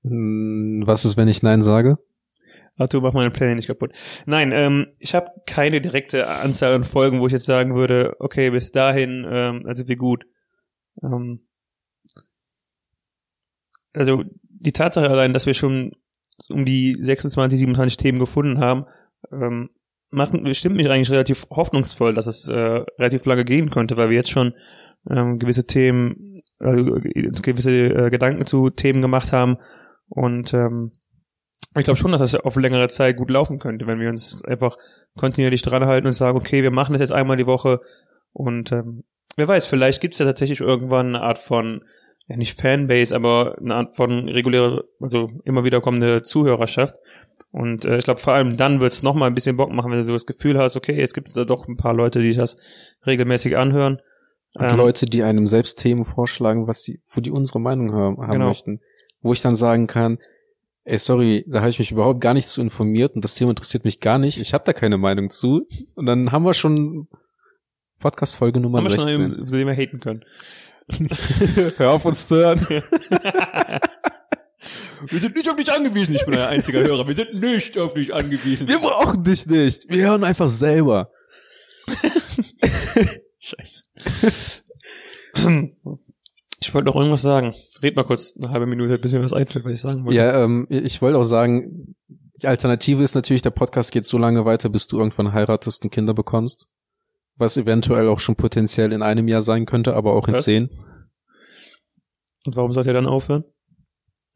[0.02, 1.98] Hm, Was ist, wenn ich Nein sage?
[2.76, 3.92] Arthur, mach meine Pläne nicht kaputt.
[4.26, 8.50] Nein, ähm, ich habe keine direkte Anzahl an Folgen, wo ich jetzt sagen würde, okay,
[8.50, 10.24] bis dahin, ähm, also wie gut.
[11.02, 11.46] Ähm,
[13.94, 15.92] also die Tatsache allein, dass wir schon
[16.48, 18.86] um die 26, 27 Themen gefunden haben,
[19.32, 19.70] ähm,
[20.10, 24.16] macht, stimmt mich eigentlich relativ hoffnungsvoll, dass es äh, relativ lange gehen könnte, weil wir
[24.16, 24.54] jetzt schon
[25.08, 29.58] ähm, gewisse Themen, also uns gewisse äh, Gedanken zu Themen gemacht haben.
[30.08, 30.92] Und ähm,
[31.76, 34.76] ich glaube schon, dass das auf längere Zeit gut laufen könnte, wenn wir uns einfach
[35.16, 37.80] kontinuierlich dran halten und sagen, okay, wir machen das jetzt einmal die Woche.
[38.32, 39.04] Und ähm,
[39.36, 41.84] wer weiß, vielleicht gibt es ja tatsächlich irgendwann eine Art von,
[42.30, 46.94] ja nicht Fanbase, aber eine Art von reguläre, also immer wieder kommende Zuhörerschaft.
[47.50, 49.98] Und äh, ich glaube, vor allem dann wird es nochmal ein bisschen Bock machen, wenn
[49.98, 52.32] du so das Gefühl hast, okay, jetzt gibt es da doch ein paar Leute, die
[52.34, 52.56] das
[53.04, 54.00] regelmäßig anhören.
[54.54, 58.18] Und Ähm, Leute, die einem selbst Themen vorschlagen, was sie, wo die unsere Meinung haben,
[58.18, 58.48] haben Genau.
[58.48, 58.80] möchten.
[59.22, 60.18] Wo ich dann sagen kann,
[60.84, 63.84] ey, sorry, da habe ich mich überhaupt gar nicht zu informiert und das Thema interessiert
[63.84, 64.40] mich gar nicht.
[64.40, 65.66] Ich habe da keine Meinung zu.
[65.96, 67.08] Und dann haben wir schon
[67.98, 69.24] Podcast-Folge Nummer haben wir schon 16.
[69.24, 70.24] einen, über den wir haten können.
[71.76, 72.60] Hör auf uns zu hören.
[75.06, 77.08] Wir sind nicht auf dich angewiesen, ich bin ein einziger Hörer.
[77.08, 78.68] Wir sind nicht auf dich angewiesen.
[78.68, 79.88] Wir brauchen dich nicht.
[79.88, 81.10] Wir hören einfach selber.
[83.38, 83.84] Scheiße.
[86.60, 87.54] Ich wollte noch irgendwas sagen.
[87.82, 90.18] Red mal kurz eine halbe Minute, bis mir was einfällt, was ich sagen wollte.
[90.18, 91.96] Ja, ähm, ich wollte auch sagen,
[92.42, 95.90] die Alternative ist natürlich, der Podcast geht so lange weiter, bis du irgendwann heiratest und
[95.90, 96.68] Kinder bekommst.
[97.40, 100.44] Was eventuell auch schon potenziell in einem Jahr sein könnte, aber auch in Was?
[100.44, 100.68] zehn,
[102.44, 103.44] Und warum sollt ihr dann aufhören?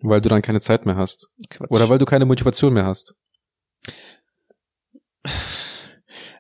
[0.07, 1.31] weil du dann keine Zeit mehr hast.
[1.49, 1.71] Quatsch.
[1.71, 3.15] Oder weil du keine Motivation mehr hast.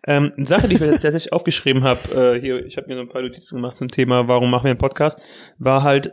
[0.06, 3.00] Ähm, eine Sache, die ich mir tatsächlich aufgeschrieben habe, äh, hier, ich habe mir so
[3.00, 5.18] ein paar Notizen gemacht zum Thema, warum machen wir einen Podcast,
[5.56, 6.12] war halt,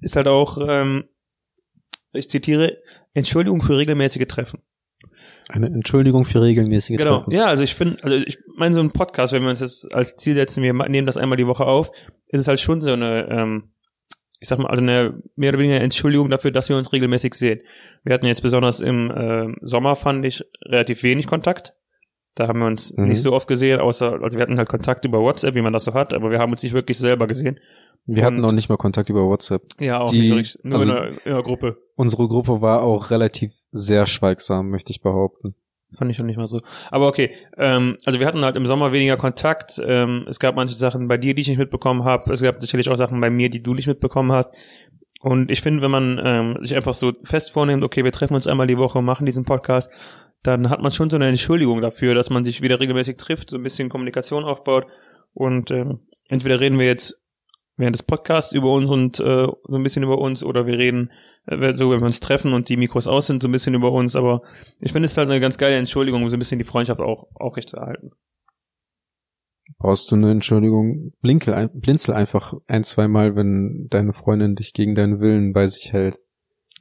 [0.00, 1.04] ist halt auch, ähm,
[2.10, 2.78] ich zitiere,
[3.14, 4.60] Entschuldigung für regelmäßige Treffen.
[5.48, 7.18] Eine Entschuldigung für regelmäßige Genau.
[7.18, 7.30] Treffen.
[7.32, 10.16] Ja, also ich finde, also ich meine so ein Podcast, wenn wir uns das als
[10.16, 11.90] Ziel setzen, wir nehmen das einmal die Woche auf,
[12.28, 13.70] ist es halt schon so eine, ähm,
[14.40, 17.60] ich sag mal, also eine mehr oder weniger Entschuldigung dafür, dass wir uns regelmäßig sehen.
[18.04, 21.74] Wir hatten jetzt besonders im ähm, Sommer, fand ich, relativ wenig Kontakt.
[22.34, 23.06] Da haben wir uns Mhm.
[23.06, 25.84] nicht so oft gesehen, außer, also wir hatten halt Kontakt über WhatsApp, wie man das
[25.84, 27.58] so hat, aber wir haben uns nicht wirklich selber gesehen.
[28.04, 29.62] Wir hatten Und- noch nicht mal Kontakt über WhatsApp.
[29.80, 31.78] Ja, auch Die- nicht so richtig, nur also- in, einer, in einer Gruppe.
[31.96, 35.54] Unsere Gruppe war auch relativ sehr schweigsam, möchte ich behaupten.
[35.92, 36.58] Fand ich schon nicht mal so.
[36.90, 39.80] Aber okay, ähm, also wir hatten halt im Sommer weniger Kontakt.
[39.84, 42.32] Ähm, es gab manche Sachen bei dir, die ich nicht mitbekommen habe.
[42.32, 44.52] Es gab natürlich auch Sachen bei mir, die du nicht mitbekommen hast.
[45.20, 48.46] Und ich finde, wenn man ähm, sich einfach so fest vornimmt, okay, wir treffen uns
[48.46, 49.90] einmal die Woche, machen diesen Podcast,
[50.42, 53.56] dann hat man schon so eine Entschuldigung dafür, dass man sich wieder regelmäßig trifft, so
[53.56, 54.86] ein bisschen Kommunikation aufbaut.
[55.34, 57.22] Und ähm, entweder reden wir jetzt
[57.76, 61.10] während des Podcasts über uns und äh, so ein bisschen über uns, oder wir reden
[61.46, 64.16] so, wenn wir uns treffen und die Mikros aus sind, so ein bisschen über uns.
[64.16, 64.42] Aber
[64.80, 67.28] ich finde es halt eine ganz geile Entschuldigung, um so ein bisschen die Freundschaft auch
[67.34, 68.12] aufrechtzuerhalten.
[69.78, 71.12] Brauchst du eine Entschuldigung?
[71.20, 75.92] Blinkel, ein, blinzel einfach ein, zweimal, wenn deine Freundin dich gegen deinen Willen bei sich
[75.92, 76.18] hält.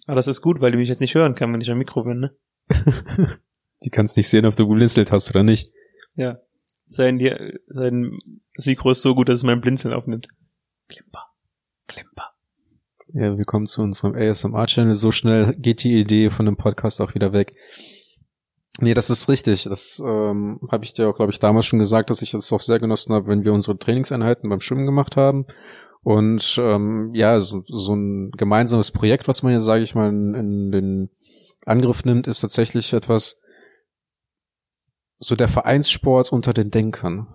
[0.05, 2.03] Aber das ist gut, weil die mich jetzt nicht hören kann, wenn ich am Mikro
[2.03, 2.35] bin, ne?
[3.83, 5.71] Die kannst nicht sehen, ob du geblinzelt hast oder nicht.
[6.15, 6.37] Ja.
[6.85, 7.19] sein,
[7.67, 8.17] sein
[8.55, 10.27] das Mikro ist so gut, dass es mein Blinzeln aufnimmt.
[10.87, 11.25] Klimper.
[11.87, 12.24] Klimper.
[13.17, 14.93] Ja, wir kommen zu unserem ASMR-Channel.
[14.93, 17.55] So schnell geht die Idee von dem Podcast auch wieder weg.
[18.81, 19.63] Nee, das ist richtig.
[19.63, 22.59] Das ähm, habe ich dir auch, glaube ich, damals schon gesagt, dass ich das auch
[22.59, 25.45] sehr genossen habe, wenn wir unsere Trainingseinheiten beim Schwimmen gemacht haben.
[26.03, 30.35] Und ähm, ja, so, so ein gemeinsames Projekt, was man hier, sage ich mal, in,
[30.35, 31.09] in den
[31.65, 33.39] Angriff nimmt, ist tatsächlich etwas,
[35.19, 37.27] so der Vereinssport unter den Denkern.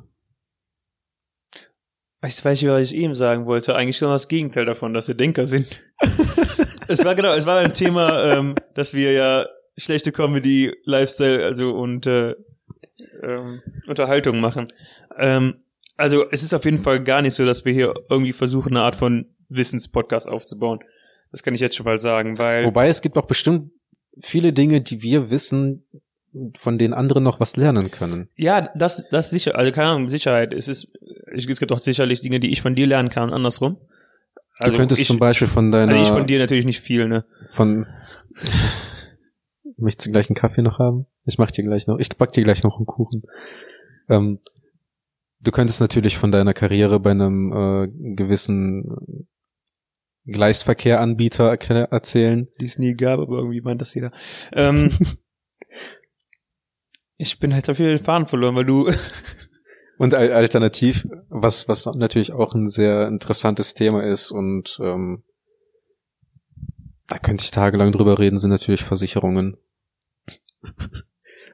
[2.26, 3.74] Ich weiß nicht, was ich eben sagen wollte.
[3.76, 5.82] Eigentlich schon das Gegenteil davon, dass wir Denker sind.
[6.88, 9.46] es war genau, es war ein Thema, ähm, dass wir ja
[9.78, 12.34] schlechte Comedy, Lifestyle, also und äh,
[13.22, 14.68] ähm, Unterhaltung machen.
[15.18, 15.62] Ähm,
[15.96, 18.82] also es ist auf jeden Fall gar nicht so, dass wir hier irgendwie versuchen, eine
[18.82, 20.80] Art von Wissenspodcast aufzubauen.
[21.30, 22.64] Das kann ich jetzt schon mal sagen, weil.
[22.64, 23.70] Wobei es gibt auch bestimmt
[24.20, 25.86] viele Dinge, die wir wissen,
[26.58, 28.28] von denen andere noch was lernen können.
[28.36, 30.52] Ja, das, das sicher, also keine Ahnung, Sicherheit.
[30.52, 30.92] Es ist,
[31.32, 33.78] es gibt auch sicherlich Dinge, die ich von dir lernen kann, andersrum.
[34.58, 35.92] Also du könntest ich, zum Beispiel von deiner.
[35.92, 37.24] Also ich von dir natürlich nicht viel, ne?
[37.52, 37.86] Von.
[39.76, 41.06] Möchtest du gleich einen Kaffee noch haben?
[41.24, 43.22] Ich mach dir gleich noch, ich back dir gleich noch einen Kuchen.
[44.10, 44.36] Ähm,
[45.40, 49.26] du könntest natürlich von deiner Karriere bei einem äh, gewissen
[50.26, 51.56] Gleisverkehranbieter
[51.90, 52.48] erzählen.
[52.60, 54.12] Die es nie gab, aber irgendwie meint das jeder.
[54.52, 54.90] Ähm,
[57.16, 58.90] ich bin halt so viel den Faden verloren, weil du.
[60.00, 65.24] und alternativ, was, was natürlich auch ein sehr interessantes Thema ist und ähm,
[67.06, 69.58] da könnte ich tagelang drüber reden, sind natürlich Versicherungen.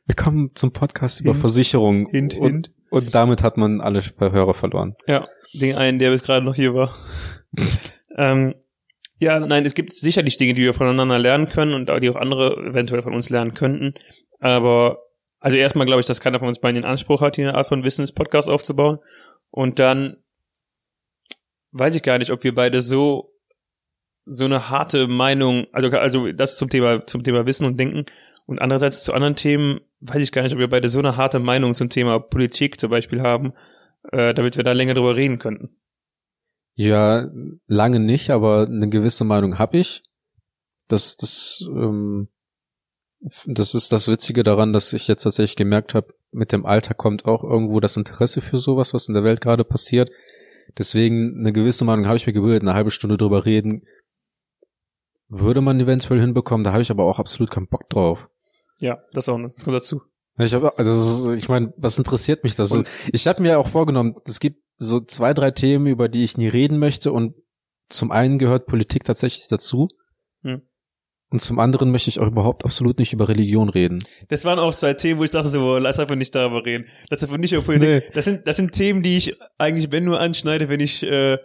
[0.07, 2.07] Wir kommen zum Podcast hint, über Versicherungen.
[2.07, 2.71] Hint, hint.
[2.89, 4.95] Und, und damit hat man alle Hörer verloren.
[5.09, 6.95] Ja, den einen, der bis gerade noch hier war.
[8.17, 8.55] ähm,
[9.19, 12.55] ja, nein, es gibt sicherlich Dinge, die wir voneinander lernen können und die auch andere
[12.65, 13.95] eventuell von uns lernen könnten.
[14.39, 14.99] Aber
[15.47, 17.69] also erstmal glaube ich, dass keiner von uns beiden den Anspruch hat, hier eine Art
[17.69, 18.99] von Wissenspodcast aufzubauen.
[19.51, 20.17] Und dann
[21.71, 23.33] weiß ich gar nicht, ob wir beide so
[24.25, 28.07] so eine harte Meinung, also also das zum Thema zum Thema Wissen und Denken
[28.47, 31.39] und andererseits zu anderen Themen weiß ich gar nicht, ob wir beide so eine harte
[31.39, 33.53] Meinung zum Thema Politik zum Beispiel haben,
[34.11, 35.77] äh, damit wir da länger drüber reden könnten.
[36.75, 37.31] Ja,
[37.69, 40.03] lange nicht, aber eine gewisse Meinung habe ich.
[40.89, 42.31] Das, das, ähm,
[43.47, 47.25] das ist das Witzige daran, dass ich jetzt tatsächlich gemerkt habe, mit dem Alter kommt
[47.25, 50.11] auch irgendwo das Interesse für sowas, was in der Welt gerade passiert.
[50.79, 53.83] Deswegen eine gewisse Meinung habe ich mir gebildet, eine halbe Stunde drüber reden
[55.29, 56.65] würde man eventuell hinbekommen.
[56.65, 58.29] Da habe ich aber auch absolut keinen Bock drauf.
[58.79, 60.03] Ja, das auch, das kommt dazu.
[60.39, 62.71] Ich habe, also ich meine, was interessiert mich das?
[62.71, 66.37] Und ich habe mir auch vorgenommen, es gibt so zwei, drei Themen, über die ich
[66.37, 67.35] nie reden möchte und
[67.89, 69.89] zum einen gehört Politik tatsächlich dazu.
[70.43, 70.63] Hm.
[71.37, 74.03] Und zum anderen möchte ich auch überhaupt absolut nicht über Religion reden.
[74.29, 76.87] Das waren auch zwei Themen, wo ich dachte so, lass einfach nicht darüber reden.
[77.11, 77.89] Lass einfach nicht über Politik.
[77.89, 78.11] Nee.
[78.15, 81.37] Das sind, das sind Themen, die ich eigentlich, wenn nur anschneide, wenn ich äh,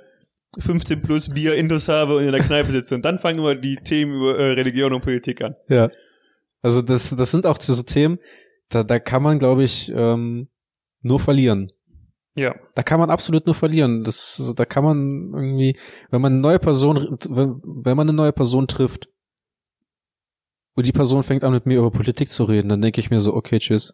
[0.60, 2.95] 15 plus Bier Intus habe und in der Kneipe sitze.
[2.95, 5.56] Und dann fangen immer die Themen über äh, Religion und Politik an.
[5.67, 5.89] Ja.
[6.62, 8.17] Also das, das sind auch so Themen,
[8.69, 10.47] da, da kann man, glaube ich, ähm,
[11.01, 11.69] nur verlieren.
[12.36, 12.56] Ja.
[12.75, 14.06] Da kann man absolut nur verlieren.
[14.06, 15.77] Das, da kann man irgendwie,
[16.12, 19.10] wenn man eine neue Person, wenn, wenn man eine neue Person trifft
[20.76, 23.20] und die Person fängt an mit mir über Politik zu reden, dann denke ich mir
[23.20, 23.94] so, okay, tschüss.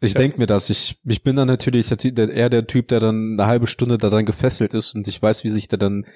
[0.00, 0.20] Ich ja.
[0.20, 0.70] denke mir das.
[0.70, 4.10] Ich, ich bin dann natürlich der, eher der Typ, der dann eine halbe Stunde da
[4.10, 6.06] dann gefesselt ist und ich weiß, wie sich der dann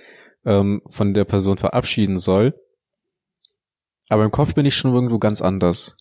[0.44, 2.54] ähm, von der Person verabschieden soll.
[4.08, 5.96] Aber im Kopf bin ich schon irgendwo ganz anders.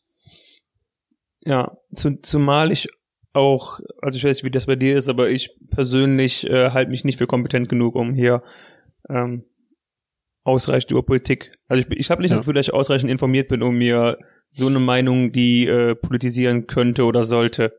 [1.41, 2.89] Ja, zu, zumal ich
[3.34, 6.89] auch, also ich weiß nicht, wie das bei dir ist, aber ich persönlich äh, halte
[6.89, 8.43] mich nicht für kompetent genug, um hier
[9.10, 9.45] ähm,
[10.47, 11.51] ausreichend über Politik.
[11.67, 12.38] Also ich, ich habe nicht ja.
[12.38, 14.17] das Gefühl, dass ich ausreichend informiert bin, um mir
[14.51, 17.73] so eine Meinung, die äh, politisieren könnte oder sollte,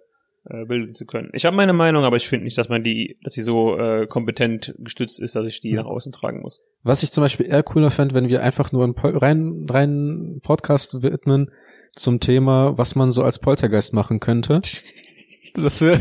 [0.44, 1.30] äh, bilden zu können.
[1.32, 4.06] Ich habe meine Meinung, aber ich finde nicht, dass man die, dass sie so äh,
[4.06, 5.82] kompetent gestützt ist, dass ich die ja.
[5.82, 6.60] nach außen tragen muss.
[6.82, 11.02] Was ich zum Beispiel eher cooler fände, wenn wir einfach nur einen rein, rein Podcast
[11.02, 11.50] widmen
[11.94, 14.60] zum Thema, was man so als Poltergeist machen könnte.
[15.54, 16.00] Das wäre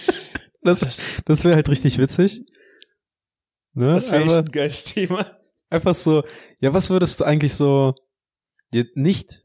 [0.62, 2.42] das, das wäre halt richtig witzig.
[3.72, 3.88] Ne?
[3.88, 5.26] Das wäre echt ein geiles Thema.
[5.74, 6.22] Einfach so,
[6.60, 7.94] ja, was würdest du eigentlich so
[8.94, 9.42] nicht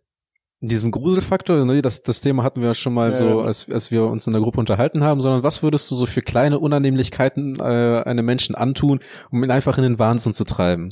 [0.62, 3.92] in diesem Gruselfaktor, ne, das, das Thema hatten wir schon mal ja, so, als, als
[3.92, 7.58] wir uns in der Gruppe unterhalten haben, sondern was würdest du so für kleine Unannehmlichkeiten
[7.60, 9.00] äh, einem Menschen antun,
[9.32, 10.92] um ihn einfach in den Wahnsinn zu treiben?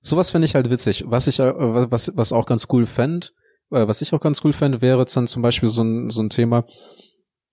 [0.00, 1.04] Sowas finde ich halt witzig.
[1.06, 3.28] Was ich, äh, was, was auch ganz cool fände,
[3.70, 6.20] äh, was ich auch ganz cool fände, wäre jetzt dann zum Beispiel so ein, so
[6.20, 6.66] ein Thema,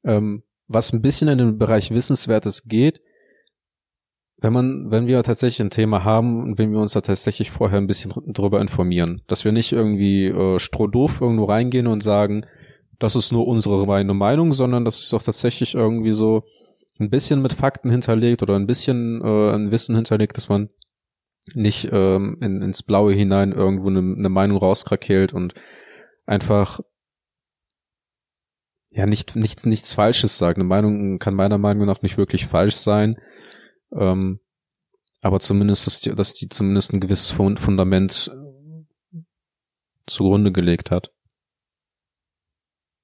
[0.04, 3.00] ähm, was ein bisschen in den Bereich Wissenswertes geht,
[4.41, 7.78] wenn man, wenn wir tatsächlich ein Thema haben und wenn wir uns da tatsächlich vorher
[7.78, 12.45] ein bisschen drüber informieren, dass wir nicht irgendwie äh, strohdoof irgendwo reingehen und sagen,
[12.99, 16.43] das ist nur unsere reine Meinung, sondern das ist auch tatsächlich irgendwie so
[16.99, 20.69] ein bisschen mit Fakten hinterlegt oder ein bisschen äh, ein Wissen hinterlegt, dass man
[21.54, 25.54] nicht ähm, in, ins Blaue hinein irgendwo eine, eine Meinung rauskrakeelt und
[26.25, 26.80] einfach
[28.91, 30.58] ja nicht nichts nichts Falsches sagt.
[30.58, 33.15] Eine Meinung kann meiner Meinung nach nicht wirklich falsch sein,
[33.95, 34.39] ähm,
[35.21, 38.32] aber zumindest dass die, dass die zumindest ein gewisses Fundament
[40.06, 41.12] zugrunde gelegt hat.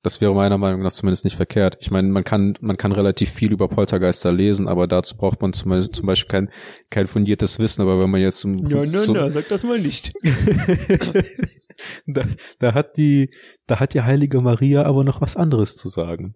[0.06, 1.78] Das wäre meiner Meinung nach zumindest nicht verkehrt.
[1.80, 5.52] Ich meine, man kann, man kann relativ viel über Poltergeister lesen, aber dazu braucht man
[5.52, 6.50] zum Beispiel, zum Beispiel kein,
[6.92, 7.82] kein fundiertes Wissen.
[7.82, 10.14] Aber wenn man jetzt zum, Ja, na, so, na, sag das mal nicht.
[12.06, 12.24] da,
[12.60, 13.32] da hat die,
[13.66, 16.36] da hat die heilige Maria aber noch was anderes zu sagen.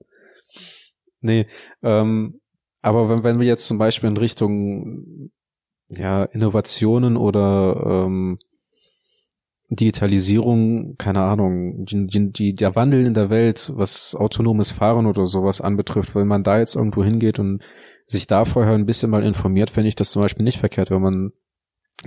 [1.22, 1.46] Nee,
[1.84, 2.42] ähm,
[2.82, 5.32] aber wenn, wenn wir jetzt zum Beispiel in Richtung
[5.90, 8.40] ja, Innovationen oder ähm,
[9.72, 15.62] Digitalisierung, keine Ahnung, die, die, der Wandel in der Welt, was autonomes Fahren oder sowas
[15.62, 17.62] anbetrifft, wenn man da jetzt irgendwo hingeht und
[18.08, 21.02] sich da vorher ein bisschen mal informiert, fände ich das zum Beispiel nicht verkehrt, wenn
[21.02, 21.32] man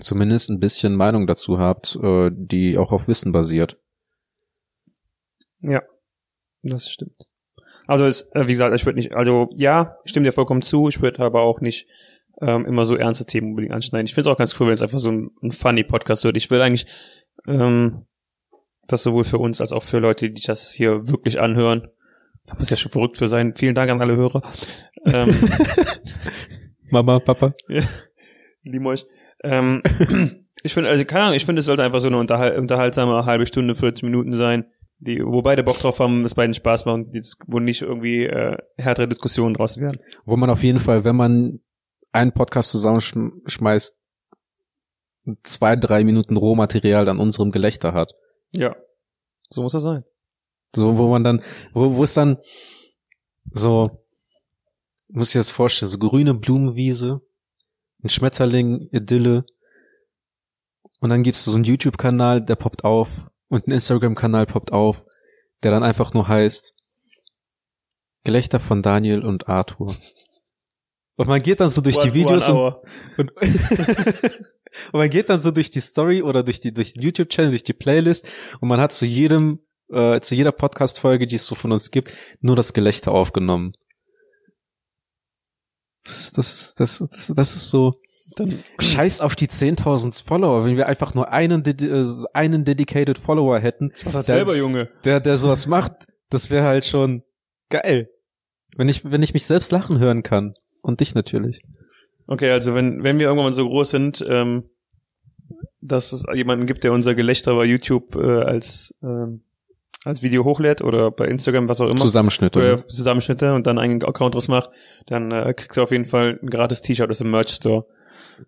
[0.00, 3.78] zumindest ein bisschen Meinung dazu hat, äh, die auch auf Wissen basiert.
[5.60, 5.82] Ja,
[6.62, 7.28] das stimmt.
[7.92, 10.88] Also es, äh, wie gesagt, ich würde nicht, also ja, ich stimme dir vollkommen zu,
[10.88, 11.88] ich würde aber auch nicht
[12.40, 14.06] ähm, immer so ernste Themen unbedingt anschneiden.
[14.06, 16.38] Ich finde es auch ganz cool, wenn es einfach so ein, ein funny Podcast wird.
[16.38, 16.86] Ich will eigentlich
[17.46, 18.06] ähm,
[18.88, 21.86] das sowohl für uns als auch für Leute, die das hier wirklich anhören.
[22.46, 23.54] Da muss ja schon verrückt für sein.
[23.54, 24.40] Vielen Dank an alle Hörer.
[25.04, 25.36] Ähm,
[26.90, 27.52] Mama, Papa.
[27.68, 27.82] ja,
[28.62, 29.04] lieben euch.
[29.44, 29.82] Ähm,
[30.62, 33.44] ich finde, also keine Ahnung, ich finde, es sollte einfach so eine unterhal unterhaltsame halbe
[33.44, 34.64] Stunde, 40 Minuten sein,
[35.04, 37.06] die, wo beide Bock drauf haben, es beiden Spaß macht,
[37.46, 40.00] wo nicht irgendwie äh, härtere Diskussionen draus werden.
[40.24, 41.60] Wo man auf jeden Fall, wenn man
[42.12, 43.96] einen Podcast zusammenschmeißt,
[45.42, 48.14] zwei, drei Minuten Rohmaterial an unserem Gelächter hat.
[48.54, 48.76] Ja.
[49.50, 50.04] So muss das sein.
[50.74, 52.38] So, wo man dann, wo, wo es dann
[53.50, 54.04] so,
[55.08, 57.20] muss ich das vorstellen, so grüne Blumenwiese,
[58.02, 59.44] ein Schmetterling, Idylle,
[61.00, 63.08] und dann gibt's so einen YouTube-Kanal, der poppt auf,
[63.52, 65.04] und ein Instagram-Kanal poppt auf,
[65.62, 66.74] der dann einfach nur heißt
[68.24, 69.94] Gelächter von Daniel und Arthur.
[71.16, 72.80] Und man geht dann so durch die One- Videos one
[73.18, 73.50] und, und,
[74.92, 77.50] und man geht dann so durch die Story oder durch die durch den YouTube Channel,
[77.50, 78.26] durch die Playlist
[78.60, 79.60] und man hat zu jedem
[79.90, 83.74] äh, zu jeder Podcast Folge, die es so von uns gibt, nur das Gelächter aufgenommen.
[86.04, 88.00] Das, das, ist- das, das, das ist so
[88.36, 93.58] Dann, Scheiß auf die 10.000 Follower, wenn wir einfach nur einen äh, einen dedicated Follower
[93.58, 94.88] hätten, mach das Der- selber, Junge.
[95.04, 97.22] der der sowas macht, das wäre halt schon
[97.70, 98.08] geil.
[98.76, 101.62] Wenn ich wenn ich mich selbst lachen hören kann und dich natürlich.
[102.26, 104.64] Okay, also wenn, wenn wir irgendwann so groß sind, ähm,
[105.80, 109.42] dass es jemanden gibt, der unser Gelächter bei YouTube äh, als, ähm,
[110.04, 112.58] als Video hochlädt oder bei Instagram, was auch immer, Zusammenschnitte.
[112.60, 112.86] ne?
[112.86, 114.70] Zusammenschnitte und dann einen Account draus macht,
[115.06, 117.86] dann äh, kriegst du auf jeden Fall ein gratis T-Shirt aus dem Merch Store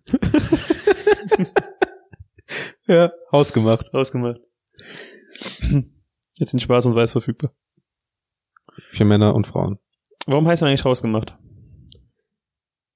[2.87, 3.91] Ja, hausgemacht.
[3.93, 4.39] rausgemacht.
[6.37, 7.51] Jetzt in Schwarz und Weiß verfügbar.
[8.91, 9.79] Für Männer und Frauen.
[10.27, 11.35] Warum heißt er eigentlich rausgemacht?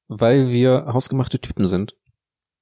[0.07, 1.95] Weil wir hausgemachte Typen sind.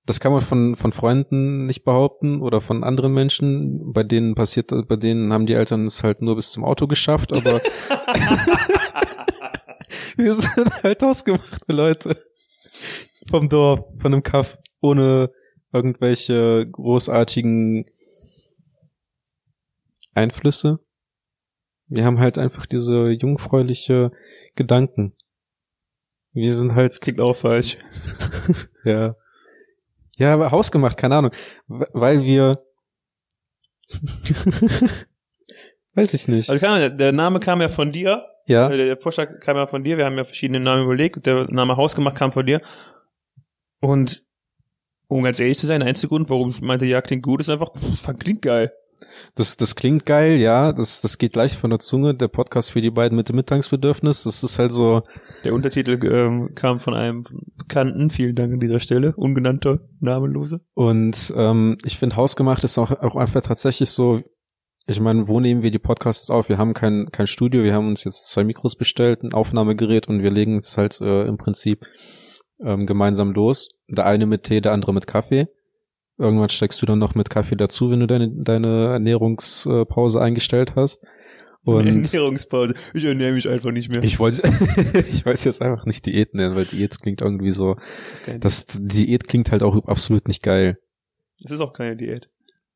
[0.05, 3.91] Das kann man von, von Freunden nicht behaupten oder von anderen Menschen.
[3.91, 7.35] Bei denen passiert, bei denen haben die Eltern es halt nur bis zum Auto geschafft,
[7.35, 7.59] aber
[10.15, 12.23] wir sind halt hausgemachte Leute.
[13.29, 15.31] Vom Dorf, von einem Kaff, ohne
[15.73, 17.85] irgendwelche großartigen
[20.13, 20.79] Einflüsse.
[21.87, 24.11] Wir haben halt einfach diese jungfräuliche
[24.55, 25.13] Gedanken.
[26.33, 27.77] Wir sind halt Klingt auch falsch.
[28.85, 29.15] ja.
[30.17, 31.31] Ja, aber hausgemacht, keine Ahnung.
[31.67, 32.63] We- Weil wir.
[35.93, 36.49] Weiß ich nicht.
[36.49, 38.25] Also keine Ahnung, der Name kam ja von dir.
[38.45, 38.69] ja.
[38.69, 39.97] Äh, Der Vorschlag kam ja von dir.
[39.97, 41.25] Wir haben ja verschiedene Namen überlegt.
[41.25, 42.61] Der Name Hausgemacht kam von dir.
[43.79, 44.23] Und
[45.07, 47.49] um ganz ehrlich zu sein, der einzige Grund, warum ich meinte, ja, klingt gut, ist
[47.49, 48.71] einfach, pff, klingt geil.
[49.35, 50.73] Das, das klingt geil, ja.
[50.73, 52.15] Das, das geht leicht von der Zunge.
[52.15, 54.23] Der Podcast für die beiden mit dem Mittagsbedürfnis.
[54.23, 55.03] Das ist halt so.
[55.43, 57.23] Der Untertitel ähm, kam von einem
[57.57, 58.09] Bekannten.
[58.09, 59.13] Vielen Dank an dieser Stelle.
[59.15, 60.61] Ungenannter, namenlose.
[60.73, 64.21] Und ähm, ich finde, hausgemacht ist auch, auch einfach tatsächlich so.
[64.89, 66.47] Ich meine, wo nehmen wir die Podcasts auf?
[66.47, 70.23] Wir haben kein, kein Studio, wir haben uns jetzt zwei Mikros bestellt, ein Aufnahmegerät und
[70.23, 71.85] wir legen es halt äh, im Prinzip
[72.63, 73.69] ähm, gemeinsam los.
[73.87, 75.47] Der eine mit Tee, der andere mit Kaffee.
[76.17, 81.01] Irgendwann steckst du dann noch mit Kaffee dazu, wenn du deine, deine Ernährungspause eingestellt hast.
[81.63, 82.73] Und Ernährungspause.
[82.93, 84.01] Ich ernähre mich einfach nicht mehr.
[84.01, 84.41] ich wollte,
[85.09, 88.39] ich weiß jetzt einfach nicht Diät nennen, weil Diät klingt irgendwie so, das, ist kein,
[88.39, 90.77] das Diät klingt halt auch absolut nicht geil.
[91.41, 92.29] das ist auch keine Diät.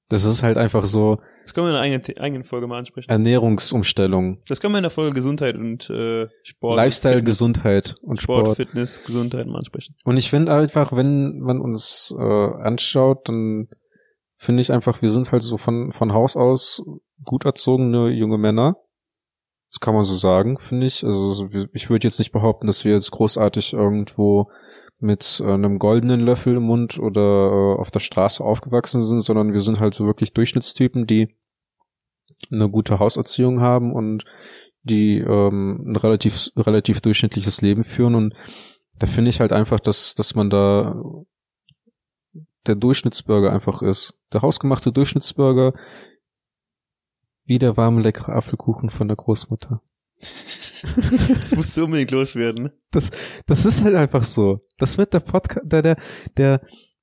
[0.10, 3.10] Das ist halt einfach so Das können wir in einer eigenen, eigenen Folge mal ansprechen.
[3.10, 6.76] Ernährungsumstellung, Das können wir in der Folge Gesundheit und äh, Sport.
[6.76, 8.58] Lifestyle, Fitness, Gesundheit und Sport, Sport.
[8.58, 9.96] Fitness, Gesundheit mal ansprechen.
[10.04, 13.68] Und ich finde einfach, wenn man uns äh, anschaut, dann
[14.38, 16.84] finde ich einfach, wir sind halt so von, von Haus aus
[17.24, 18.78] gut erzogene junge Männer.
[19.72, 21.06] Das kann man so sagen, finde ich.
[21.06, 24.50] Also ich würde jetzt nicht behaupten, dass wir jetzt großartig irgendwo
[25.02, 29.52] mit äh, einem goldenen Löffel im Mund oder äh, auf der Straße aufgewachsen sind, sondern
[29.52, 31.36] wir sind halt so wirklich Durchschnittstypen, die
[32.52, 34.26] eine gute Hauserziehung haben und
[34.84, 38.36] die ähm, ein relativ relativ durchschnittliches Leben führen und
[38.98, 41.02] da finde ich halt einfach, dass dass man da
[42.68, 44.14] der Durchschnittsburger einfach ist.
[44.34, 45.74] Der hausgemachte Durchschnittsburger
[47.46, 49.82] wie der warme leckere Apfelkuchen von der Großmutter.
[51.42, 52.66] Das musst du unbedingt loswerden.
[52.66, 52.74] ne?
[53.46, 54.62] Das ist halt einfach so.
[54.78, 55.98] Das wird der Podcast, der, der,
[56.38, 56.62] der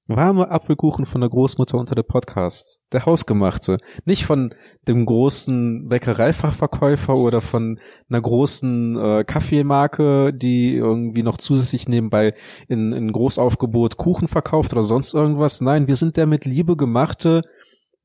[0.09, 2.81] warme Apfelkuchen von der Großmutter unter der Podcast.
[2.93, 3.79] Der hausgemachte.
[4.05, 4.55] Nicht von
[4.89, 12.35] dem großen Bäckereifachverkäufer oder von einer großen äh, Kaffeemarke, die irgendwie noch zusätzlich nebenbei
[12.69, 15.61] in, in Großaufgebot Kuchen verkauft oder sonst irgendwas.
[15.61, 17.43] Nein, wir sind der mit Liebe gemachte,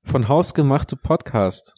[0.03, 1.75] von Haus gemachte Podcast.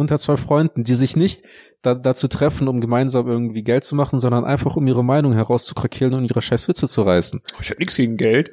[0.00, 1.42] Unter zwei Freunden, die sich nicht
[1.82, 6.14] da, dazu treffen, um gemeinsam irgendwie Geld zu machen, sondern einfach um ihre Meinung herauszukrakehlen
[6.14, 7.42] und ihre scheiß Witze zu reißen.
[7.52, 8.50] Oh, ich hab nichts gegen Geld.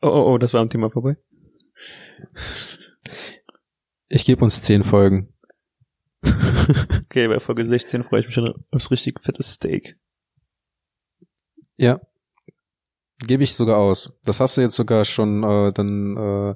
[0.00, 1.18] Oh, oh, oh, das war am Thema vorbei.
[4.08, 5.34] Ich gebe uns zehn Folgen.
[7.04, 9.98] Okay, bei Folge 16 freue ich mich schon aufs richtig fettes Steak.
[11.76, 12.00] Ja.
[13.18, 14.14] Gebe ich sogar aus.
[14.24, 16.54] Das hast du jetzt sogar schon äh, dann äh,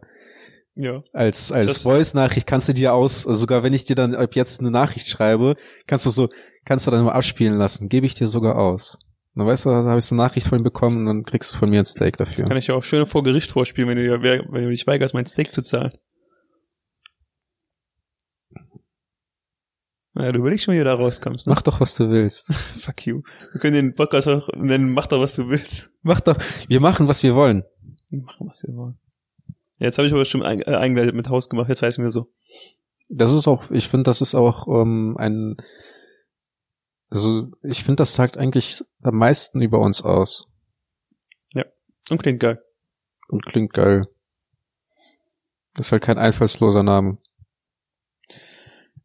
[0.80, 1.02] Ja.
[1.12, 4.34] als als Das- Voice-Nachricht kannst du dir aus, also sogar wenn ich dir dann ab
[4.36, 5.56] jetzt eine Nachricht schreibe,
[5.88, 6.28] kannst du so,
[6.64, 7.88] kannst du dann mal abspielen lassen.
[7.88, 8.96] Gebe ich dir sogar aus.
[9.34, 11.56] Dann weißt du, da habe ich eine Nachricht von ihm bekommen und dann kriegst du
[11.56, 12.44] von mir ein Steak Das dafür.
[12.46, 15.14] kann ich ja auch schön vor Gericht vorspielen, wenn du, dir- wenn du dich weigerst,
[15.14, 15.92] mein Steak zu zahlen.
[20.14, 21.52] Naja, du überlegst schon, wie du da rauskommst, ne?
[21.54, 22.52] Mach doch, was du willst.
[22.52, 23.22] Fuck you.
[23.52, 25.90] Wir können den Podcast auch nennen, mach doch, was du willst.
[26.02, 27.62] Mach doch, wir machen, was wir wollen.
[28.10, 28.98] Machen, was wir wollen.
[29.78, 32.10] Ja, jetzt habe ich aber schon ein, äh, eingeleitet mit Haus gemacht, jetzt heißt mir
[32.10, 32.32] so.
[33.08, 35.56] Das ist auch, ich finde, das ist auch ähm, ein,
[37.10, 40.46] also ich finde, das sagt eigentlich am meisten über uns aus
[42.10, 42.62] Und klingt geil.
[43.28, 44.08] und klingt geil.
[45.74, 47.18] Das ist halt kein einfallsloser Name.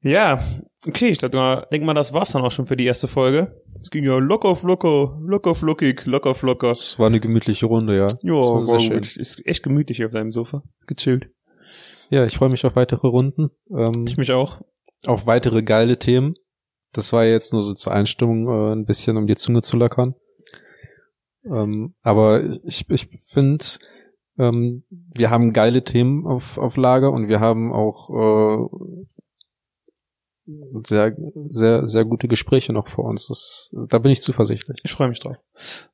[0.04, 0.44] Ja,
[0.86, 3.62] okay, ich glaube, denk mal, das war's dann auch schon für die erste Folge.
[3.80, 6.72] Es ging ja locker auf locker, locker auf lockig, locker auf locker.
[6.74, 8.08] Es war eine gemütliche Runde, ja.
[8.22, 8.94] Ja, war schön.
[8.94, 9.16] gut.
[9.18, 10.62] Ist echt gemütlich hier auf deinem Sofa.
[10.88, 11.30] Gechillt.
[12.10, 14.62] Ja, ich freue mich auf weitere Runden, ähm, Ich mich auch.
[15.08, 16.36] auf weitere geile Themen.
[16.92, 20.16] Das war jetzt nur so zur Einstimmung äh, ein bisschen, um die Zunge zu lockern.
[21.46, 23.66] Ähm, aber ich, ich finde,
[24.38, 28.68] ähm, wir haben geile Themen auf, auf Lager und wir haben auch äh,
[30.84, 31.16] sehr,
[31.48, 33.28] sehr, sehr gute Gespräche noch vor uns.
[33.28, 34.78] Das, da bin ich zuversichtlich.
[34.84, 35.38] Ich freue mich drauf.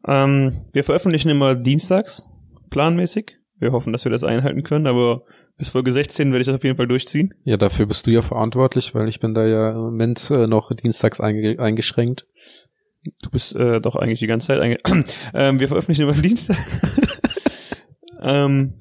[0.08, 2.28] Ähm, wir veröffentlichen immer dienstags,
[2.70, 3.38] planmäßig.
[3.60, 5.24] Wir hoffen, dass wir das einhalten können, aber
[5.58, 7.34] bis Folge 16 werde ich das auf jeden Fall durchziehen.
[7.44, 10.74] Ja, dafür bist du ja verantwortlich, weil ich bin da ja im Moment äh, noch
[10.74, 12.26] dienstags einge eingeschränkt.
[13.22, 14.78] Du bist äh, doch eigentlich die ganze Zeit einge
[15.34, 16.58] ähm, Wir veröffentlichen immer Dienstag.
[18.22, 18.80] ähm,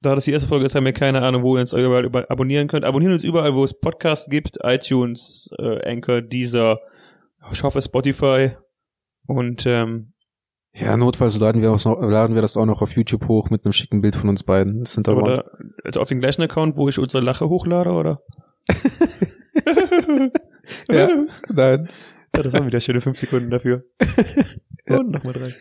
[0.00, 2.30] da das die erste Folge ist, haben wir keine Ahnung, wo ihr uns überall über
[2.30, 2.84] abonnieren könnt.
[2.84, 4.58] Abonnieren uns überall, wo es Podcasts gibt.
[4.62, 6.78] iTunes, äh, Anchor, Deezer,
[7.50, 8.50] ich hoffe Spotify.
[9.26, 10.12] Und ähm,
[10.74, 13.64] Ja, notfalls laden wir, auch noch, laden wir das auch noch auf YouTube hoch mit
[13.64, 14.80] einem schicken Bild von uns beiden.
[14.80, 15.44] Das sind aber oder
[15.84, 18.20] also auf den gleichen Account, wo ich unsere Lache hochlade, oder?
[20.90, 21.08] Ja,
[21.54, 21.88] nein.
[22.34, 23.84] Ja, das waren wieder schöne fünf Sekunden dafür.
[24.88, 24.98] Ja.
[24.98, 25.54] Und nochmal drei.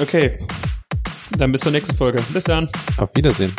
[0.00, 0.46] Okay.
[1.38, 2.22] Dann bis zur nächsten Folge.
[2.32, 2.68] Bis dann.
[2.96, 3.52] Auf Wiedersehen.